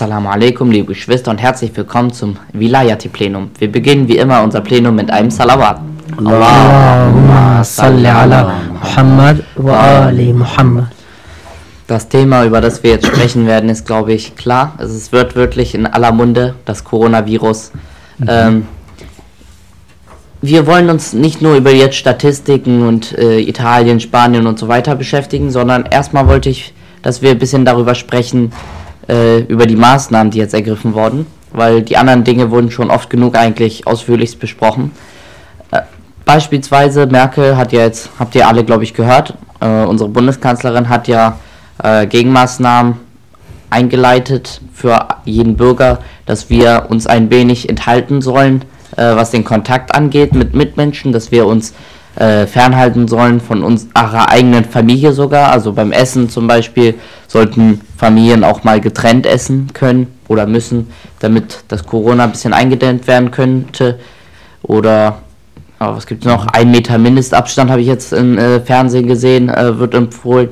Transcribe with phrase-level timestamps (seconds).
[0.00, 3.50] Assalamu alaikum, liebe Geschwister und herzlich willkommen zum Vilayati-Plenum.
[3.58, 5.78] Wir beginnen wie immer unser Plenum mit einem Salawat.
[6.16, 10.86] Allahumma salli ala Muhammad wa ali Muhammad.
[11.86, 14.72] Das Thema, über das wir jetzt sprechen werden, ist, glaube ich, klar.
[14.78, 17.72] Also es wird wirklich in aller Munde, das Coronavirus.
[18.20, 18.26] Mhm.
[18.26, 18.66] Ähm,
[20.40, 24.94] wir wollen uns nicht nur über jetzt Statistiken und äh, Italien, Spanien und so weiter
[24.94, 28.50] beschäftigen, sondern erstmal wollte ich, dass wir ein bisschen darüber sprechen,
[29.10, 33.10] äh, über die Maßnahmen, die jetzt ergriffen wurden, weil die anderen Dinge wurden schon oft
[33.10, 34.92] genug eigentlich ausführlichst besprochen.
[35.72, 35.80] Äh,
[36.24, 41.08] beispielsweise Merkel hat ja jetzt, habt ihr alle, glaube ich, gehört, äh, unsere Bundeskanzlerin hat
[41.08, 41.38] ja
[41.82, 42.94] äh, Gegenmaßnahmen
[43.68, 48.62] eingeleitet für jeden Bürger, dass wir uns ein wenig enthalten sollen,
[48.96, 51.74] äh, was den Kontakt angeht mit Mitmenschen, dass wir uns
[52.20, 55.50] äh, fernhalten sollen von unserer eigenen Familie sogar.
[55.50, 56.94] Also beim Essen zum Beispiel
[57.26, 63.06] sollten Familien auch mal getrennt essen können oder müssen, damit das Corona ein bisschen eingedämmt
[63.06, 63.98] werden könnte.
[64.62, 65.18] Oder
[65.80, 66.46] oh, was gibt es noch?
[66.48, 70.50] Ein Meter Mindestabstand habe ich jetzt im äh, Fernsehen gesehen, äh, wird empfohlen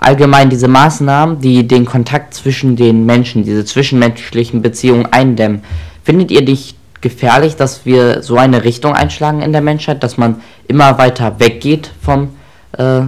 [0.00, 5.62] allgemein diese Maßnahmen, die den Kontakt zwischen den Menschen, diese zwischenmenschlichen Beziehungen eindämmen,
[6.02, 10.42] findet ihr dich gefährlich, dass wir so eine Richtung einschlagen in der Menschheit, dass man
[10.68, 12.30] immer weiter weggeht vom,
[12.76, 13.02] äh,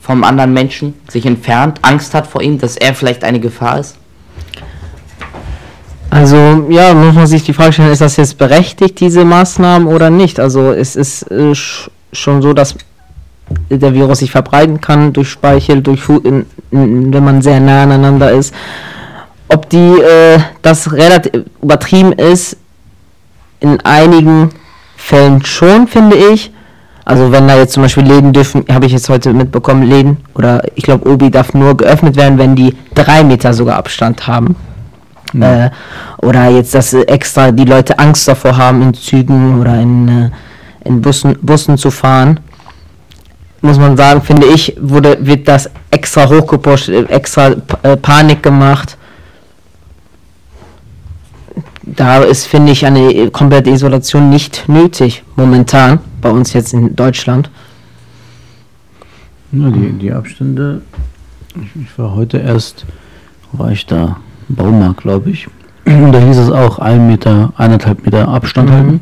[0.00, 3.96] vom anderen Menschen, sich entfernt, Angst hat vor ihm, dass er vielleicht eine Gefahr ist?
[6.10, 10.08] Also ja, muss man sich die Frage stellen, ist das jetzt berechtigt, diese Maßnahmen oder
[10.08, 10.38] nicht?
[10.40, 12.76] Also es ist äh, schon so, dass
[13.68, 18.30] der Virus sich verbreiten kann durch Speichel, durch in, in, wenn man sehr nah aneinander
[18.30, 18.54] ist.
[19.48, 22.56] Ob die äh, das relativ übertrieben ist,
[23.60, 24.50] in einigen
[24.96, 26.52] Fällen schon, finde ich.
[27.04, 30.62] Also wenn da jetzt zum Beispiel Läden dürfen, habe ich jetzt heute mitbekommen, Läden oder
[30.74, 34.56] ich glaube Obi darf nur geöffnet werden, wenn die drei Meter sogar Abstand haben.
[35.32, 35.66] Ja.
[35.66, 35.70] Äh,
[36.18, 40.30] oder jetzt, dass extra die Leute Angst davor haben, in Zügen oder in, äh,
[40.84, 42.40] in Bussen, Bussen zu fahren
[43.66, 48.96] muss man sagen, finde ich, wurde, wird das extra hochgepusht, extra äh, Panik gemacht.
[51.86, 57.48] Da ist, finde ich, eine komplette Isolation nicht nötig, momentan, bei uns jetzt in Deutschland.
[59.52, 60.82] Ja, die, die Abstände,
[61.54, 62.84] ich, ich war heute erst,
[63.52, 64.16] war ich da,
[64.48, 65.46] Baumarkt, glaube ich.
[65.84, 68.74] Und da hieß es auch, ein Meter, eineinhalb Meter Abstand mhm.
[68.74, 69.00] halten.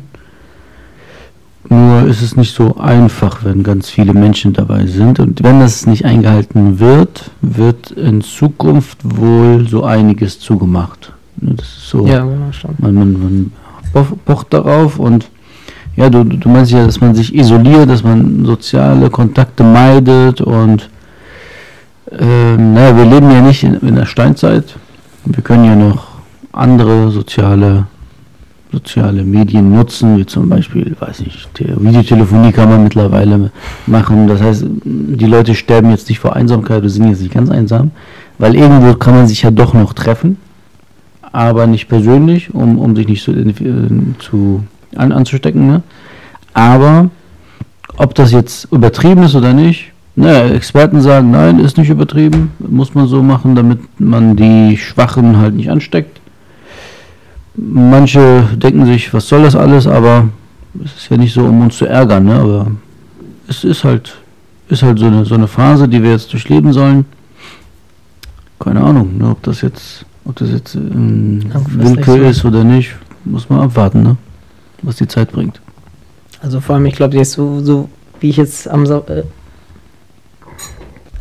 [1.67, 5.19] Nur ist es nicht so einfach, wenn ganz viele Menschen dabei sind.
[5.19, 11.11] Und wenn das nicht eingehalten wird, wird in Zukunft wohl so einiges zugemacht.
[11.37, 12.05] Das ist so.
[12.07, 12.51] Ja, genau.
[12.79, 13.51] Man, man,
[13.93, 15.29] man pocht darauf und
[15.95, 20.89] ja, du, du meinst ja, dass man sich isoliert, dass man soziale Kontakte meidet und
[22.11, 24.75] ähm, naja, wir leben ja nicht in, in der Steinzeit.
[25.25, 26.07] Wir können ja noch
[26.51, 27.87] andere soziale
[28.75, 33.51] soziale Medien nutzen, wie zum Beispiel, weiß ich, Videotelefonie kann man mittlerweile
[33.87, 34.27] machen.
[34.27, 37.91] Das heißt, die Leute sterben jetzt nicht vor Einsamkeit oder sind jetzt nicht ganz einsam,
[38.37, 40.37] weil irgendwo kann man sich ja doch noch treffen,
[41.35, 44.63] aber nicht persönlich, um, um sich nicht zu, äh, zu
[44.95, 45.67] an, anzustecken.
[45.67, 45.83] Ne?
[46.53, 47.09] Aber
[47.97, 52.95] ob das jetzt übertrieben ist oder nicht, naja, Experten sagen, nein, ist nicht übertrieben, muss
[52.95, 56.21] man so machen, damit man die Schwachen halt nicht ansteckt.
[57.55, 60.29] Manche denken sich, was soll das alles, aber
[60.83, 62.35] es ist ja nicht so, um uns zu ärgern, ne?
[62.35, 62.67] aber
[63.49, 64.15] es ist halt,
[64.69, 67.05] ist halt so eine, so eine Phase, die wir jetzt durchleben sollen.
[68.57, 69.29] Keine Ahnung, ne?
[69.31, 72.23] ob das jetzt, ob das jetzt ähm, Willkür so.
[72.23, 74.17] ist oder nicht, muss man abwarten, ne?
[74.81, 75.61] was die Zeit bringt.
[76.41, 79.23] Also vor allem, ich glaube, jetzt so, so wie ich jetzt am äh,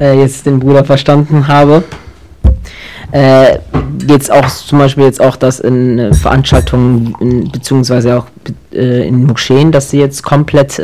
[0.00, 1.84] äh, jetzt den Bruder verstanden habe,
[3.12, 3.58] äh,
[4.08, 8.26] jetzt auch zum Beispiel jetzt auch das in äh, Veranstaltungen in, beziehungsweise auch
[8.72, 10.80] äh, in Moscheen, dass sie jetzt komplett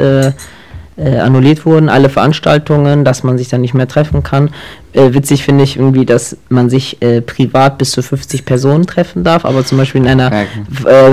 [0.97, 4.51] äh, äh, annulliert wurden, alle Veranstaltungen, dass man sich dann nicht mehr treffen kann.
[4.93, 9.45] Äh, witzig finde ich irgendwie, dass man sich privat bis zu 50 Personen treffen darf,
[9.45, 10.47] aber zum Beispiel in einer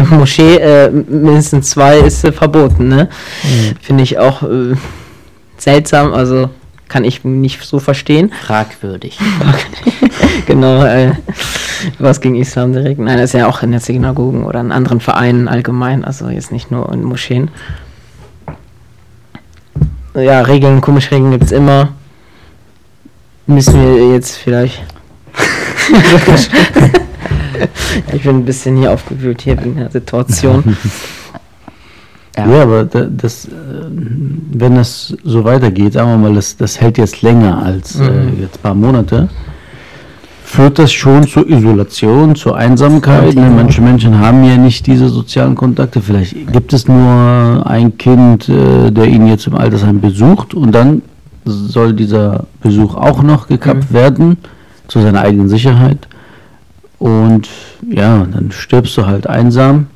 [0.10, 2.88] Moschee mindestens zwei ist verboten.
[2.88, 3.10] Ne?
[3.44, 3.76] Mhm.
[3.82, 4.44] Finde ich auch
[5.58, 6.50] seltsam, also
[6.88, 8.32] kann ich nicht so verstehen.
[8.46, 9.20] Fragwürdig.
[10.46, 11.12] genau, äh,
[12.00, 13.00] was gegen Islam direkt.
[13.00, 16.52] Nein, das ist ja auch in der Synagogen oder in anderen Vereinen allgemein, also jetzt
[16.52, 17.50] nicht nur in Moscheen.
[20.18, 21.90] Ja, Regeln, komische Regeln gibt es immer.
[23.46, 24.84] Müssen wir jetzt vielleicht.
[28.14, 30.76] ich bin ein bisschen hier aufgewühlt hier wegen der Situation.
[32.38, 37.00] Ja, ja aber das, äh, wenn das so weitergeht, sagen wir mal, das, das hält
[37.00, 38.38] jetzt länger als äh, mhm.
[38.38, 39.28] äh, jetzt ein paar Monate,
[40.50, 43.36] führt das schon zur Isolation, zur Einsamkeit.
[43.36, 43.52] Ne?
[43.54, 46.02] Manche Menschen haben ja nicht diese sozialen Kontakte.
[46.02, 51.02] Vielleicht gibt es nur ein Kind, äh, der ihn jetzt im Altersheim besucht und dann
[51.46, 53.94] soll dieser Besuch auch noch gekappt Mhm.
[53.94, 54.38] werden
[54.88, 56.08] zu seiner eigenen Sicherheit.
[56.98, 57.48] Und
[57.90, 59.88] ja, dann stirbst du halt einsam,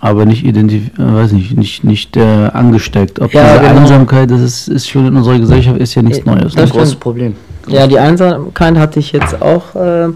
[0.00, 3.20] aber nicht identif äh, weiß nicht, nicht, nicht äh, angesteckt.
[3.20, 3.80] Ob Ja, diese genau.
[3.80, 6.54] Einsamkeit, das ist, ist schon in unserer Gesellschaft ist ja nichts Äh, Neues.
[6.54, 6.72] Ein Das Ne?
[6.72, 7.00] großes stimmt.
[7.00, 7.34] Problem.
[7.66, 10.08] Ja, die Einsamkeit hatte ich jetzt auch äh,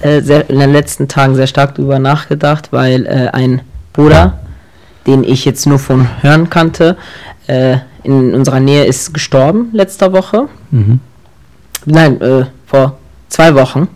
[0.00, 3.62] äh, sehr, in den letzten Tagen sehr stark drüber nachgedacht, weil äh, ein
[3.92, 4.38] Bruder,
[5.06, 6.96] den ich jetzt nur von Hören kannte,
[7.46, 10.48] äh, in unserer Nähe ist gestorben letzter Woche.
[10.70, 11.00] Mhm.
[11.86, 12.98] Nein, äh, vor
[13.28, 13.88] zwei Wochen.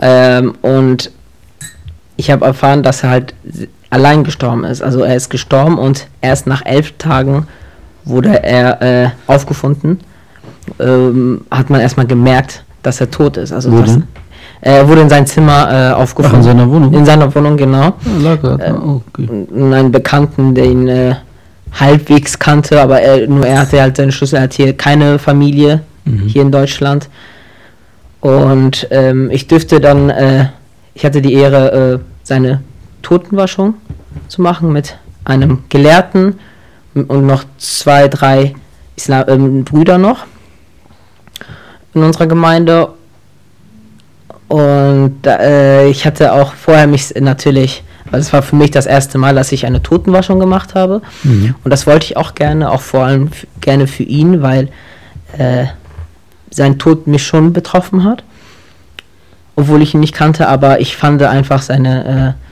[0.00, 1.10] Ähm, und
[2.16, 3.34] ich habe erfahren, dass er halt
[3.90, 4.82] allein gestorben ist.
[4.82, 7.46] Also er ist gestorben und erst nach elf Tagen
[8.04, 10.00] wurde er äh, aufgefunden.
[10.78, 13.52] Ähm, hat man erstmal gemerkt, dass er tot ist.
[13.52, 14.04] Also Wo das, denn?
[14.62, 16.38] er wurde in sein Zimmer äh, Ach, aufgefunden.
[16.40, 16.92] in seiner Wohnung?
[16.94, 17.94] In seiner Wohnung, genau.
[18.22, 18.82] Ja, lag er.
[18.82, 19.28] oh, okay.
[19.50, 21.14] Und einen Bekannten, der ihn äh,
[21.78, 24.36] halbwegs kannte, aber er, nur er hatte halt seine Schlüssel.
[24.36, 26.20] Er hat hier keine Familie Mhm.
[26.26, 27.08] hier in Deutschland.
[28.20, 30.46] Und ähm, ich dürfte dann, äh,
[30.94, 32.62] ich hatte die Ehre, äh, seine
[33.02, 33.74] Totenwaschung
[34.28, 36.34] zu machen mit einem Gelehrten
[36.94, 38.54] und noch zwei, drei
[38.96, 40.24] Islam ähm, Brüder noch
[41.94, 42.88] in unserer Gemeinde.
[44.48, 49.18] Und äh, ich hatte auch vorher mich natürlich, also es war für mich das erste
[49.18, 51.02] Mal, dass ich eine Totenwaschung gemacht habe.
[51.22, 51.54] Mhm.
[51.64, 53.30] Und das wollte ich auch gerne, auch vor allem
[53.60, 54.68] gerne für ihn, weil
[55.38, 55.66] äh,
[56.50, 58.22] sein Tod mich schon betroffen hat.
[59.56, 62.44] Obwohl ich ihn nicht kannte, aber ich fand einfach seine, äh,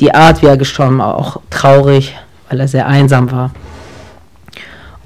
[0.00, 2.16] die Art, wie er gestorben war, auch traurig,
[2.48, 3.52] weil er sehr einsam war.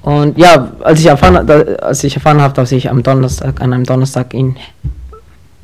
[0.05, 1.49] Und ja, als ich erfahren,
[1.81, 4.55] als ich erfahren habe, dass ich am Donnerstag, an einem Donnerstag ihn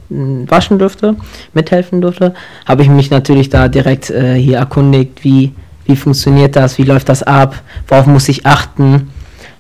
[0.10, 1.16] mm, waschen durfte,
[1.54, 2.34] mithelfen durfte,
[2.66, 5.54] habe ich mich natürlich da direkt äh, hier erkundigt, wie,
[5.86, 7.54] wie funktioniert das, wie läuft das ab,
[7.88, 9.12] worauf muss ich achten.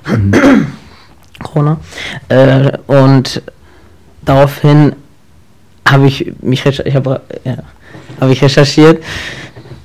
[1.44, 1.80] Corona.
[2.30, 3.44] Äh, und
[4.24, 4.96] daraufhin
[5.88, 7.58] habe ich mich ich habe ja,
[8.20, 9.04] habe ich recherchiert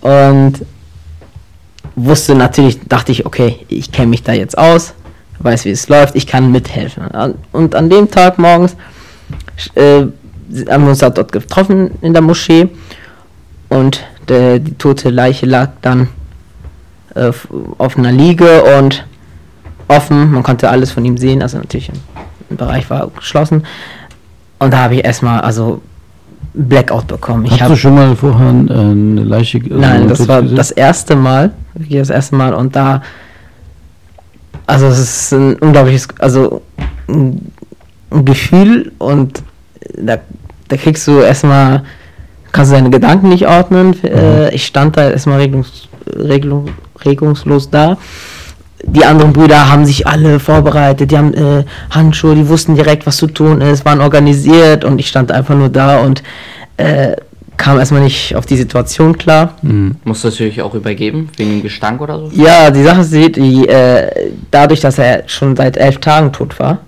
[0.00, 0.54] und
[1.96, 4.94] wusste natürlich, dachte ich, okay, ich kenne mich da jetzt aus,
[5.40, 7.04] weiß, wie es läuft, ich kann mithelfen.
[7.52, 8.76] Und an dem Tag morgens
[9.75, 10.02] äh,
[10.70, 12.69] haben wir uns dort getroffen in der Moschee
[13.69, 16.08] und der, die tote Leiche lag dann
[17.14, 17.32] äh,
[17.78, 19.04] auf einer Liege und
[19.88, 21.90] offen, man konnte alles von ihm sehen, also natürlich
[22.50, 23.64] ein Bereich war geschlossen.
[24.58, 25.82] Und da habe ich erstmal also
[26.54, 27.44] Blackout bekommen.
[27.44, 30.56] Ich Hast habe du schon mal vorher äh, eine Leiche also Nein, das war gesehen?
[30.56, 33.02] das erste Mal, wirklich das erste Mal und da,
[34.67, 36.62] also es ist ein unglaubliches, also
[37.08, 37.52] ein,
[38.25, 39.43] Gefühl und
[39.99, 40.19] da,
[40.69, 41.82] da kriegst du erstmal,
[42.52, 44.02] kannst du deine Gedanken nicht ordnen.
[44.05, 46.69] Äh, ich stand da erstmal regungs, regelung,
[47.05, 47.99] regungslos da.
[48.84, 53.17] Die anderen Brüder haben sich alle vorbereitet, die haben äh, Handschuhe, die wussten direkt, was
[53.17, 56.22] zu tun ist, waren organisiert und ich stand einfach nur da und
[56.76, 57.17] äh,
[57.56, 59.55] kam erstmal nicht auf die Situation klar.
[59.63, 59.96] Mhm.
[60.05, 62.31] Musst du natürlich auch übergeben, wegen dem Gestank oder so?
[62.34, 66.79] Ja, die Sache ist, die, äh, dadurch, dass er schon seit elf Tagen tot war,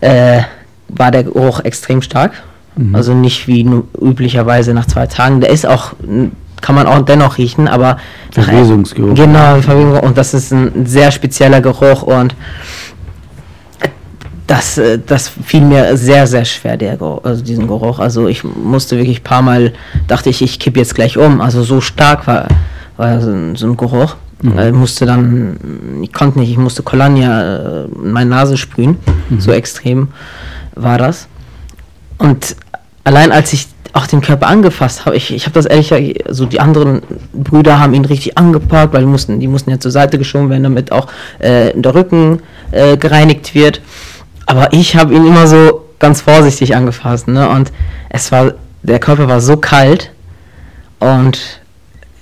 [0.00, 0.40] äh,
[0.88, 2.32] war der Geruch extrem stark.
[2.76, 2.94] Mhm.
[2.94, 3.68] Also nicht wie
[4.00, 5.40] üblicherweise nach zwei Tagen.
[5.40, 5.92] Der ist auch,
[6.60, 7.98] kann man auch dennoch riechen, aber
[8.36, 9.14] nach- Verwesungsgeruch.
[9.14, 10.02] Genau, Verwesungsgeruch.
[10.02, 12.34] und das ist ein sehr spezieller Geruch und
[14.48, 18.00] das, äh, das fiel mir sehr, sehr schwer, der also diesen Geruch.
[18.00, 19.72] Also ich musste wirklich ein paar Mal,
[20.08, 21.40] dachte ich, ich kippe jetzt gleich um.
[21.40, 22.48] Also so stark war,
[22.96, 24.16] war so, ein, so ein Geruch.
[24.42, 24.58] Mhm.
[24.58, 28.96] Ich musste dann, ich konnte nicht, ich musste Colonia äh, in meine Nase sprühen.
[29.38, 30.08] So extrem
[30.74, 31.28] war das.
[32.16, 32.56] Und
[33.04, 35.92] allein als ich auch den Körper angefasst habe, ich, ich habe das ehrlich,
[36.26, 37.02] also die anderen
[37.32, 40.62] Brüder haben ihn richtig angepackt, weil die mussten, die mussten ja zur Seite geschoben werden,
[40.62, 42.40] damit auch äh, der Rücken
[42.70, 43.80] äh, gereinigt wird.
[44.48, 47.48] Aber ich habe ihn immer so ganz vorsichtig angefasst, ne?
[47.50, 47.70] Und
[48.08, 50.10] es war, der Körper war so kalt
[51.00, 51.60] und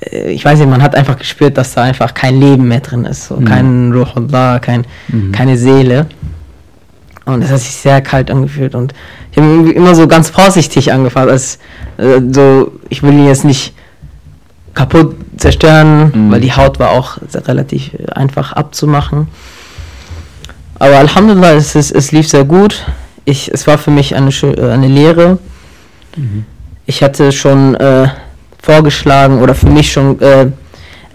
[0.00, 3.04] äh, ich weiß nicht, man hat einfach gespürt, dass da einfach kein Leben mehr drin
[3.04, 3.44] ist, so Mhm.
[3.44, 5.30] kein Ruhullah, kein, Mhm.
[5.32, 6.06] keine Seele.
[7.26, 8.92] Und es hat sich sehr kalt angefühlt und
[9.32, 11.58] ich habe ihn immer so ganz vorsichtig angefasst, als
[11.98, 13.72] äh, so, ich will ihn jetzt nicht
[14.74, 16.30] kaputt zerstören, Mhm.
[16.32, 19.28] weil die Haut war auch relativ äh, einfach abzumachen.
[20.78, 22.84] Aber Alhamdulillah, es, ist, es lief sehr gut.
[23.24, 25.38] Ich, es war für mich eine, äh, eine Lehre.
[26.86, 28.08] Ich hatte schon äh,
[28.62, 30.46] vorgeschlagen oder für mich schon äh,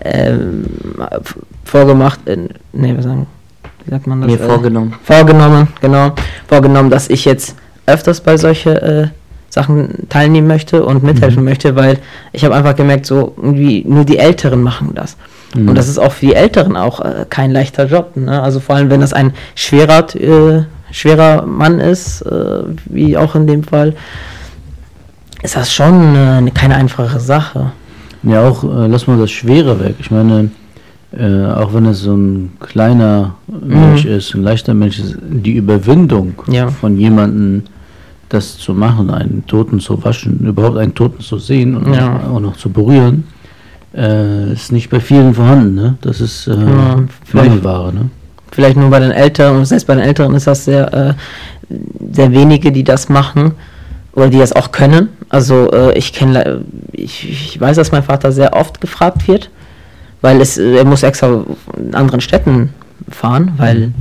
[0.03, 2.37] f- vorgemacht, äh,
[2.73, 3.27] nee, was sagen,
[3.85, 4.29] wie sagt man das?
[4.31, 4.93] Mir Äh, vorgenommen.
[5.03, 6.13] vorgenommen, genau,
[6.47, 7.55] vorgenommen, dass ich jetzt
[7.87, 9.07] öfters bei solche äh,
[9.49, 11.45] Sachen teilnehmen möchte und mithelfen mhm.
[11.49, 11.97] möchte, weil
[12.31, 15.17] ich habe einfach gemerkt, so irgendwie nur die Älteren machen das.
[15.55, 15.69] Mhm.
[15.69, 18.15] Und das ist auch für die Älteren auch äh, kein leichter Job.
[18.15, 18.41] Ne?
[18.41, 23.47] Also vor allem, wenn das ein schwerer, äh, schwerer Mann ist, äh, wie auch in
[23.47, 23.95] dem Fall,
[25.41, 27.71] ist das schon äh, keine einfache Sache.
[28.23, 29.95] Ja, auch, äh, lass mal das Schwere weg.
[29.99, 30.51] Ich meine,
[31.17, 34.11] äh, auch wenn es so ein kleiner Mensch mhm.
[34.11, 36.69] ist, ein leichter Mensch ist, die Überwindung ja.
[36.69, 37.63] von jemandem,
[38.29, 42.21] das zu machen, einen Toten zu waschen, überhaupt einen Toten zu sehen und ja.
[42.31, 43.25] auch noch zu berühren,
[43.95, 45.75] äh, ist nicht bei vielen vorhanden.
[45.75, 45.97] Ne?
[46.01, 47.93] Das ist äh, ja, Mangelware.
[47.93, 48.09] Ne?
[48.51, 51.13] Vielleicht nur bei den Älteren, und selbst bei den Älteren ist das sehr, äh,
[52.11, 53.53] sehr wenige, die das machen
[54.13, 55.09] oder die das auch können.
[55.29, 59.49] Also äh, ich kenne, ich, ich weiß, dass mein Vater sehr oft gefragt wird
[60.21, 61.43] weil es, er muss extra
[61.77, 62.69] in anderen Städten
[63.09, 63.93] fahren, weil mhm.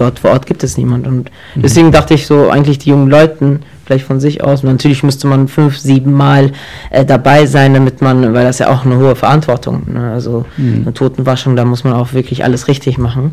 [0.00, 1.06] Dort vor Ort gibt es niemand.
[1.06, 1.62] Und mhm.
[1.62, 4.62] deswegen dachte ich so, eigentlich die jungen Leuten vielleicht von sich aus.
[4.62, 6.52] Und natürlich müsste man fünf, sieben Mal
[6.90, 10.12] äh, dabei sein, damit man, weil das ja auch eine hohe Verantwortung, ne?
[10.12, 10.82] also mhm.
[10.82, 13.32] eine Totenwaschung, da muss man auch wirklich alles richtig machen.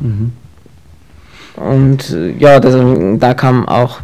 [0.00, 0.32] Mhm.
[1.56, 2.74] Und äh, ja, das,
[3.18, 4.00] da kam auch,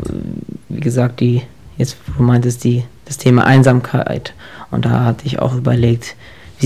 [0.68, 1.42] wie gesagt, die,
[1.76, 4.34] jetzt du meintest, die, das Thema Einsamkeit.
[4.70, 6.16] Und da hatte ich auch überlegt,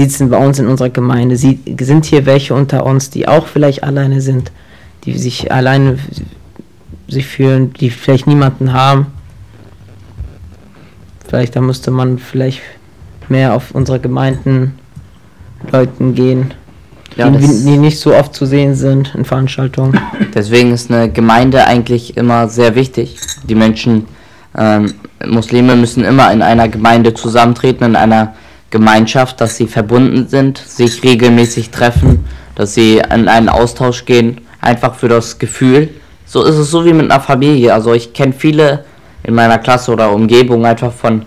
[0.00, 1.36] sieht es denn bei uns in unserer Gemeinde?
[1.36, 4.50] Sie, sind hier welche unter uns, die auch vielleicht alleine sind,
[5.04, 5.98] die sich alleine
[7.06, 9.08] sich fühlen, die vielleicht niemanden haben?
[11.28, 12.62] Vielleicht da müsste man vielleicht
[13.28, 14.72] mehr auf unsere Gemeinden
[15.70, 16.54] Leuten gehen,
[17.16, 20.00] ja, die, die, nicht so oft zu sehen sind in Veranstaltungen.
[20.34, 23.18] Deswegen ist eine Gemeinde eigentlich immer sehr wichtig.
[23.42, 24.06] Die Menschen
[24.56, 24.94] ähm,
[25.26, 28.34] Muslime müssen immer in einer Gemeinde zusammentreten, in einer
[28.70, 32.24] Gemeinschaft, dass sie verbunden sind, sich regelmäßig treffen,
[32.54, 35.88] dass sie in einen Austausch gehen, einfach für das Gefühl.
[36.26, 37.74] So ist es so wie mit einer Familie.
[37.74, 38.84] Also ich kenne viele
[39.24, 41.22] in meiner Klasse oder Umgebung einfach von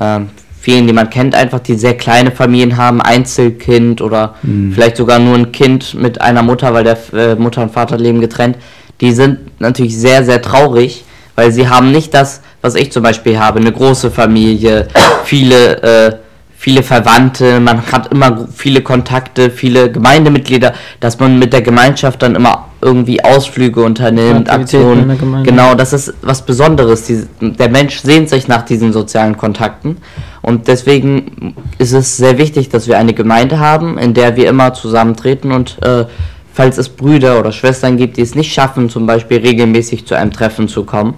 [0.00, 0.20] äh,
[0.58, 4.72] vielen, die man kennt, einfach die sehr kleine Familien haben, Einzelkind oder mhm.
[4.72, 8.20] vielleicht sogar nur ein Kind mit einer Mutter, weil der äh, Mutter und Vater leben
[8.20, 8.56] getrennt.
[9.00, 13.38] Die sind natürlich sehr, sehr traurig, weil sie haben nicht das was ich zum Beispiel
[13.38, 14.88] habe, eine große Familie,
[15.24, 16.16] viele, äh,
[16.66, 22.34] viele Verwandte, man hat immer viele Kontakte, viele Gemeindemitglieder, dass man mit der Gemeinschaft dann
[22.34, 25.44] immer irgendwie Ausflüge unternimmt, Aktionen.
[25.44, 27.04] Genau, das ist was Besonderes.
[27.04, 29.98] Die, der Mensch sehnt sich nach diesen sozialen Kontakten.
[30.42, 34.74] Und deswegen ist es sehr wichtig, dass wir eine Gemeinde haben, in der wir immer
[34.74, 36.06] zusammentreten und äh,
[36.52, 40.32] falls es Brüder oder Schwestern gibt, die es nicht schaffen, zum Beispiel regelmäßig zu einem
[40.32, 41.14] Treffen zu kommen,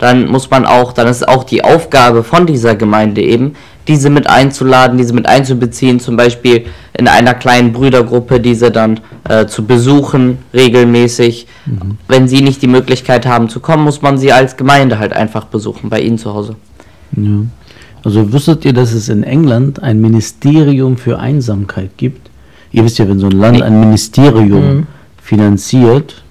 [0.00, 3.54] dann muss man auch, dann ist auch die Aufgabe von dieser Gemeinde eben,
[3.88, 9.46] diese mit einzuladen, diese mit einzubeziehen, zum Beispiel in einer kleinen Brüdergruppe, diese dann äh,
[9.46, 11.46] zu besuchen regelmäßig.
[11.66, 11.98] Mhm.
[12.08, 15.46] Wenn sie nicht die Möglichkeit haben zu kommen, muss man sie als Gemeinde halt einfach
[15.46, 16.56] besuchen, bei ihnen zu Hause.
[17.16, 17.42] Ja.
[18.04, 22.30] Also wusstet ihr, dass es in England ein Ministerium für Einsamkeit gibt?
[22.72, 24.86] Ihr wisst ja, wenn so ein Land ein Ministerium mhm.
[25.20, 26.22] finanziert,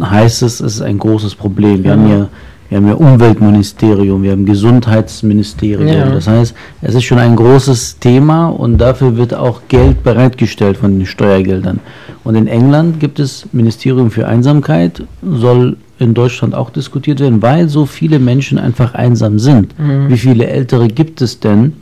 [0.00, 1.84] heißt es, es ist ein großes Problem.
[1.84, 1.96] Wir ja.
[1.96, 2.28] haben ja
[2.68, 5.86] wir haben ja Umweltministerium, wir haben Gesundheitsministerium.
[5.86, 6.10] Ja.
[6.10, 10.98] Das heißt, es ist schon ein großes Thema und dafür wird auch Geld bereitgestellt von
[10.98, 11.80] den Steuergeldern.
[12.24, 17.68] Und in England gibt es Ministerium für Einsamkeit, soll in Deutschland auch diskutiert werden, weil
[17.68, 19.78] so viele Menschen einfach einsam sind.
[19.78, 20.08] Mhm.
[20.08, 21.74] Wie viele Ältere gibt es denn,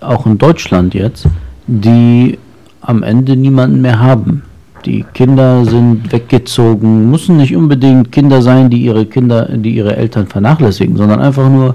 [0.00, 1.26] auch in Deutschland jetzt,
[1.66, 2.38] die
[2.80, 4.42] am Ende niemanden mehr haben?
[4.86, 10.28] Die Kinder sind weggezogen, müssen nicht unbedingt Kinder sein, die ihre Kinder, die ihre Eltern
[10.28, 11.74] vernachlässigen, sondern einfach nur,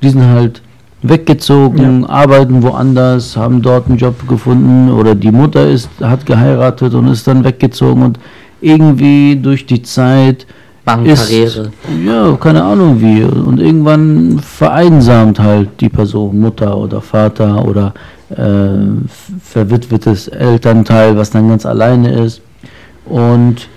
[0.00, 0.62] die sind halt
[1.02, 2.08] weggezogen, ja.
[2.08, 7.26] arbeiten woanders, haben dort einen Job gefunden oder die Mutter ist, hat geheiratet und ist
[7.26, 8.20] dann weggezogen und
[8.60, 10.46] irgendwie durch die Zeit
[10.84, 11.72] Machen ist, Karriere.
[12.06, 13.22] Ja, keine Ahnung wie.
[13.22, 17.94] Und irgendwann vereinsamt halt die Person, Mutter oder Vater oder
[18.30, 18.86] äh,
[19.42, 22.40] verwitwetes Elternteil, was dann ganz alleine ist.
[23.04, 23.68] Und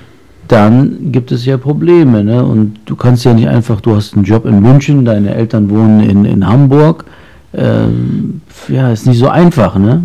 [0.47, 2.23] dann gibt es ja Probleme.
[2.23, 2.43] Ne?
[2.43, 6.01] Und du kannst ja nicht einfach, du hast einen Job in München, deine Eltern wohnen
[6.01, 7.05] in, in Hamburg.
[7.53, 10.01] Ähm, ja, ist nicht so einfach, ne?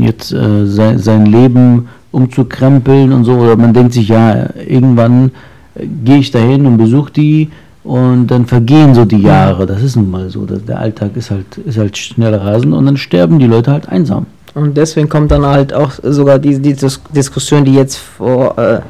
[0.00, 3.34] Jetzt äh, sein, sein Leben umzukrempeln und so.
[3.34, 5.32] Oder man denkt sich, ja, irgendwann
[5.74, 7.48] äh, gehe ich dahin und besuche die
[7.84, 9.66] und dann vergehen so die Jahre.
[9.66, 10.46] Das ist nun mal so.
[10.46, 14.26] Der Alltag ist halt, ist halt schnell rasend und dann sterben die Leute halt einsam.
[14.58, 18.80] Und deswegen kommt dann halt auch sogar diese, diese Diskussion, die jetzt vor, äh,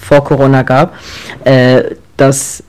[0.00, 0.94] vor Corona gab,
[1.44, 1.82] äh,
[2.16, 2.62] dass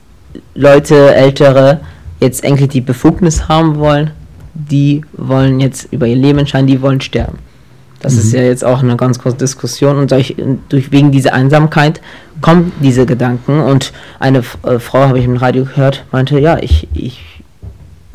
[0.54, 1.80] Leute, Ältere,
[2.20, 4.10] jetzt endlich die Befugnis haben wollen,
[4.54, 7.38] die wollen jetzt über ihr Leben entscheiden, die wollen sterben.
[8.00, 8.18] Das mhm.
[8.18, 10.34] ist ja jetzt auch eine ganz große Diskussion und durch,
[10.68, 12.00] durch wegen dieser Einsamkeit
[12.40, 16.88] kommen diese Gedanken und eine äh, Frau habe ich im Radio gehört, meinte, ja, ich,
[16.92, 17.37] ich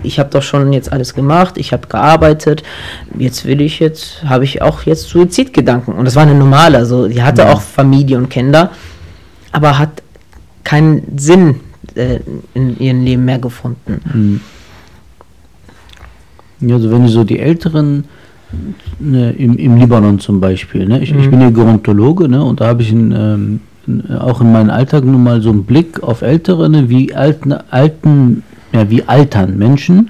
[0.03, 2.63] ich habe doch schon jetzt alles gemacht, ich habe gearbeitet,
[3.17, 5.93] jetzt will ich jetzt, habe ich auch jetzt Suizidgedanken.
[5.93, 7.53] Und das war eine normale, also die hatte Ja.
[7.53, 8.71] auch Familie und Kinder,
[9.51, 10.01] aber hat
[10.63, 11.59] keinen Sinn
[11.95, 12.19] äh,
[12.53, 14.41] in ihrem Leben mehr gefunden.
[16.61, 18.05] Ja, also wenn du so die Älteren
[18.99, 21.01] ne, im, im Libanon zum Beispiel, ne?
[21.01, 21.31] ich, ich Mhm.
[21.31, 22.43] bin ja Gerontologe ne?
[22.43, 23.59] und da habe ich in, ähm,
[24.19, 26.87] auch in meinem Alltag nun mal so einen Blick auf Ältere, ne?
[26.89, 30.09] wie alten, alten, ja, wie altern Menschen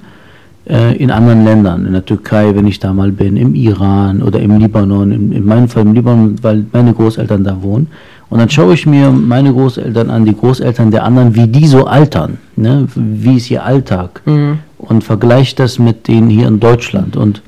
[0.68, 4.40] äh, in anderen Ländern, in der Türkei, wenn ich da mal bin, im Iran oder
[4.40, 7.88] im Libanon, in, in meinem Fall im Libanon, weil meine Großeltern da wohnen.
[8.30, 11.86] Und dann schaue ich mir meine Großeltern an, die Großeltern der anderen, wie die so
[11.86, 12.88] altern, ne?
[12.94, 14.58] wie ist ihr Alltag Mhm.
[14.78, 17.16] und vergleiche das mit denen hier in Deutschland.
[17.16, 17.42] Und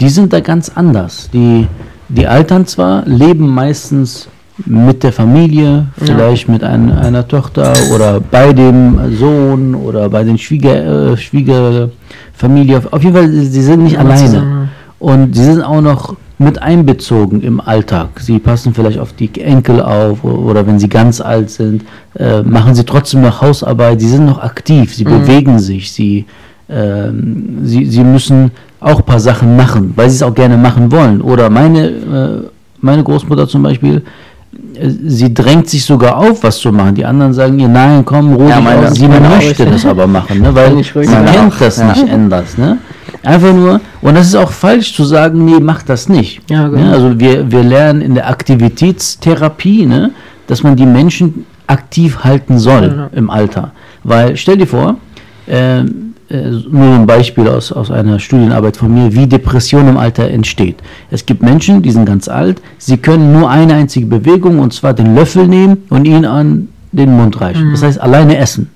[0.00, 1.30] die sind da ganz anders.
[1.32, 1.66] Die,
[2.08, 4.28] die altern zwar, leben meistens
[4.66, 10.36] mit der Familie, vielleicht mit ein, einer Tochter oder bei dem Sohn oder bei den
[10.38, 12.82] Schwieger, äh, Schwiegerfamilie.
[12.90, 14.26] Auf jeden Fall, sie sind nicht Ja, alleine.
[14.26, 14.68] zusammen.
[14.98, 18.08] Und sie sind auch noch mit einbezogen im Alltag.
[18.20, 21.82] Sie passen vielleicht auf die Enkel auf oder wenn sie ganz alt sind,
[22.16, 24.00] äh, machen sie trotzdem noch Hausarbeit.
[24.00, 26.26] Sie sind noch aktiv, sie bewegen sich, sie,
[26.68, 28.50] ähm, sie, sie müssen
[28.80, 31.20] auch ein paar Sachen machen, weil sie es auch gerne machen wollen.
[31.20, 32.48] Oder meine, äh,
[32.80, 34.00] meine Großmutter zum Beispiel, äh,
[35.06, 36.94] sie drängt sich sogar auf, was zu machen.
[36.94, 38.92] Die anderen sagen ihr, nein, komm, ruhig Ja, meine-.
[38.94, 40.54] Sie meine möchte das aber machen, ne?
[40.54, 41.88] weil sie kennt Auch, das ja.
[41.92, 42.56] nicht anders.
[42.58, 42.78] Ne?
[43.22, 46.40] Einfach nur, und das ist auch falsch zu sagen, nee, mach das nicht.
[46.50, 46.82] Ja, genau.
[46.82, 46.92] Ne?
[46.92, 50.10] Also wir, wir lernen in der Aktivitätstherapie, ne,
[50.46, 53.18] dass man die Menschen aktiv halten soll Ja.
[53.18, 53.72] im Alter.
[54.04, 54.96] Weil, stell dir vor,
[55.48, 60.28] ähm, äh, nur ein Beispiel aus, aus einer Studienarbeit von mir, wie Depression im Alter
[60.28, 60.76] entsteht.
[61.10, 64.92] Es gibt Menschen, die sind ganz alt, sie können nur eine einzige Bewegung, und zwar
[64.92, 67.70] den Löffel nehmen und ihn an den Mund reichen.
[67.70, 68.70] Das heißt, alleine essen.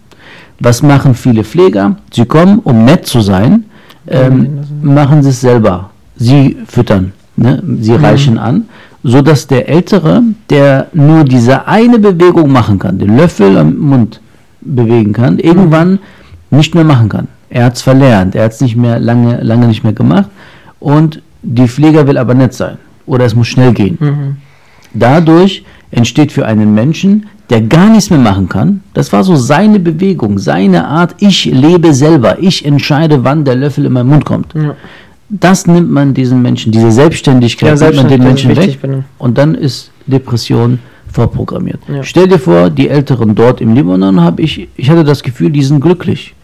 [0.61, 1.97] Was machen viele Pfleger?
[2.13, 3.65] Sie kommen, um nett zu sein,
[4.07, 5.91] ähm, machen sie es selber.
[6.17, 7.63] Sie füttern, ne?
[7.81, 8.65] sie reichen an,
[9.03, 14.21] so dass der Ältere, der nur diese eine Bewegung machen kann, den Löffel am Mund
[14.61, 15.99] bewegen kann, irgendwann
[16.51, 17.29] nicht mehr machen kann.
[17.55, 20.31] Er hat es verlernt, er hat es nicht mehr lange, lange nicht mehr gemacht
[20.81, 23.99] und die Pfleger will aber nett sein oder es muss schnell gehen.
[24.01, 24.37] Mhm.
[24.95, 29.79] Dadurch entsteht für einen Menschen, der gar nichts mehr machen kann, das war so seine
[29.79, 34.55] Bewegung, seine Art, ich lebe selber, ich entscheide, wann der Löffel in meinen Mund kommt.
[34.55, 34.75] Ja.
[35.29, 39.05] Das nimmt man diesen Menschen, diese Selbstständigkeit, Ja, nimmt man den Selbstständigkeit Menschen weg bitte.
[39.19, 40.79] und dann ist Depression
[41.11, 41.81] vorprogrammiert.
[41.89, 42.03] Ja.
[42.03, 45.63] Stell dir vor, die Älteren dort im Libanon habe ich, ich hatte das Gefühl, die
[45.63, 46.35] sind glücklich.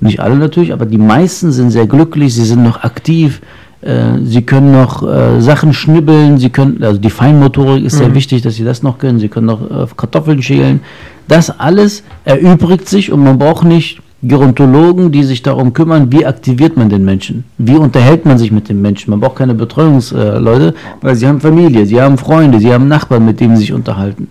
[0.00, 3.40] Nicht alle natürlich, aber die meisten sind sehr glücklich, sie sind noch aktiv,
[3.80, 8.42] äh, sie können noch äh, Sachen schnibbeln, sie können, also die Feinmotorik ist sehr wichtig,
[8.42, 10.80] dass sie das noch können, sie können noch äh, Kartoffeln schälen.
[11.26, 16.76] Das alles erübrigt sich und man braucht nicht Gerontologen, die sich darum kümmern, wie aktiviert
[16.76, 19.10] man den Menschen, wie unterhält man sich mit dem Menschen.
[19.10, 23.38] Man braucht keine Betreuungsleute, weil sie haben Familie, sie haben Freunde, sie haben Nachbarn, mit
[23.38, 24.28] denen sie sich unterhalten.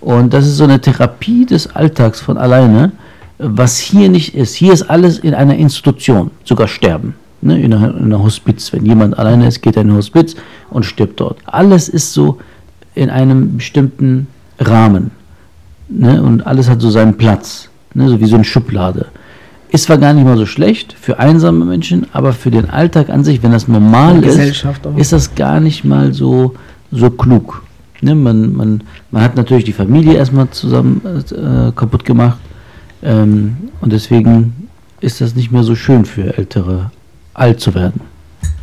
[0.00, 2.92] Und das ist so eine Therapie des Alltags von alleine,
[3.38, 4.54] was hier nicht ist.
[4.54, 7.14] Hier ist alles in einer Institution, sogar sterben.
[7.42, 8.72] Ne, in, einer, in einer Hospiz.
[8.72, 10.36] Wenn jemand alleine ist, geht er in ein Hospiz
[10.70, 11.38] und stirbt dort.
[11.44, 12.38] Alles ist so
[12.94, 14.26] in einem bestimmten
[14.58, 15.10] Rahmen.
[15.88, 17.68] Ne, und alles hat so seinen Platz.
[17.94, 19.06] Ne, so wie so eine Schublade.
[19.68, 23.22] Ist zwar gar nicht mal so schlecht für einsame Menschen, aber für den Alltag an
[23.22, 24.64] sich, wenn das normal ist,
[24.96, 26.54] ist das gar nicht mal so,
[26.90, 27.62] so klug.
[28.00, 32.38] Ne, man, man, man hat natürlich die Familie erstmal zusammen äh, kaputt gemacht.
[33.06, 34.68] Ähm, und deswegen
[35.00, 36.90] ist das nicht mehr so schön für Ältere,
[37.34, 38.00] alt zu werden.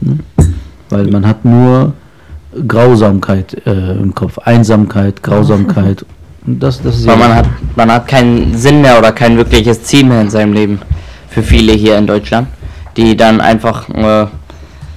[0.02, 0.20] Ne?
[0.90, 1.94] Weil man hat nur
[2.68, 4.38] Grausamkeit äh, im Kopf.
[4.40, 6.06] Einsamkeit, Grausamkeit.
[6.46, 10.04] Das, das ist Weil man hat, man hat keinen Sinn mehr oder kein wirkliches Ziel
[10.04, 10.82] mehr in seinem Leben.
[11.30, 12.50] Für viele hier in Deutschland,
[12.98, 14.28] die dann einfach, äh,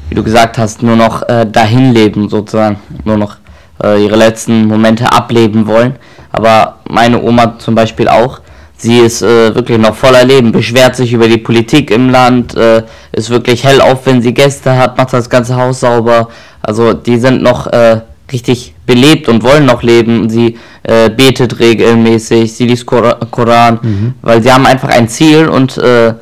[0.09, 2.81] wie du gesagt hast, nur noch äh, dahin leben sozusagen.
[3.05, 3.37] Nur noch
[3.81, 5.95] äh, ihre letzten Momente ableben wollen.
[6.33, 8.41] Aber meine Oma zum Beispiel auch.
[8.79, 12.83] Sie ist äh, wirklich noch voller Leben, beschwert sich über die Politik im Land, äh,
[13.13, 16.29] ist wirklich hell auf, wenn sie Gäste hat, macht das ganze Haus sauber.
[16.63, 20.29] Also die sind noch äh, richtig belebt und wollen noch leben.
[20.29, 25.79] Sie äh, betet regelmäßig, sie liest Kora- Koran, weil sie haben einfach ein Ziel und
[25.79, 26.13] äh,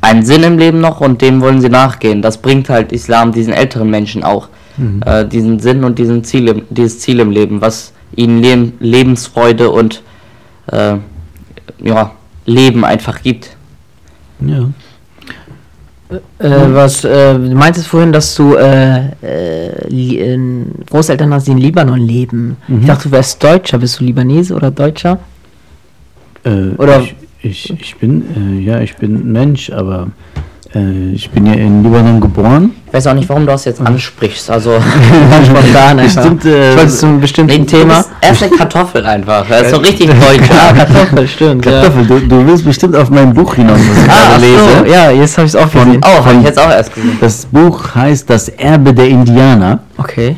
[0.00, 2.22] einen Sinn im Leben noch und dem wollen sie nachgehen.
[2.22, 4.48] Das bringt halt Islam diesen älteren Menschen auch.
[5.04, 9.70] Äh, diesen Sinn und diesen Ziel im, dieses Ziel im Leben, was ihnen Leb Lebensfreude
[9.70, 10.02] und
[11.82, 12.12] ja,
[12.44, 13.56] Leben einfach gibt.
[14.40, 14.68] ja.
[16.38, 21.58] Äh, was, äh, du meintest vorhin, dass du äh, äh, äh, Großeltern hast, die in
[21.58, 22.56] Libanon leben.
[22.68, 22.80] Mhm.
[22.82, 23.78] Ich dachte, du wärst Deutscher.
[23.78, 25.18] Bist du Libanese oder Deutscher?
[26.44, 30.08] Äh, Oder- ich, ich, ich bin, äh, ja, ich bin ein Mensch, aber
[30.74, 32.72] Äh, ich bin ja in Libanon geboren.
[32.88, 34.50] Ich weiß auch nicht, warum du das jetzt ansprichst.
[34.50, 34.70] Also,
[35.30, 36.14] Ganz spontan einfach.
[36.22, 38.04] Bestimmt, äh, ich wollte zu einem bestimmten nee, Thema.
[38.20, 39.48] Er ist eine Kartoffel einfach.
[39.48, 40.50] Er ist so richtig deutsch.
[40.50, 41.62] Ah, Kartoffel, stimmt.
[41.62, 44.12] Kartoffel, du, du willst bestimmt auf mein Buch hinaus, was ich Ja.
[44.12, 44.78] Ah, gerade lese.
[44.78, 46.00] so, ja, jetzt habe ich es auch gesehen.
[46.04, 47.18] Oh, habe ich jetzt auch erst gesehen.
[47.20, 50.36] Das Buch heißt Das Erbe der Indianer Okay.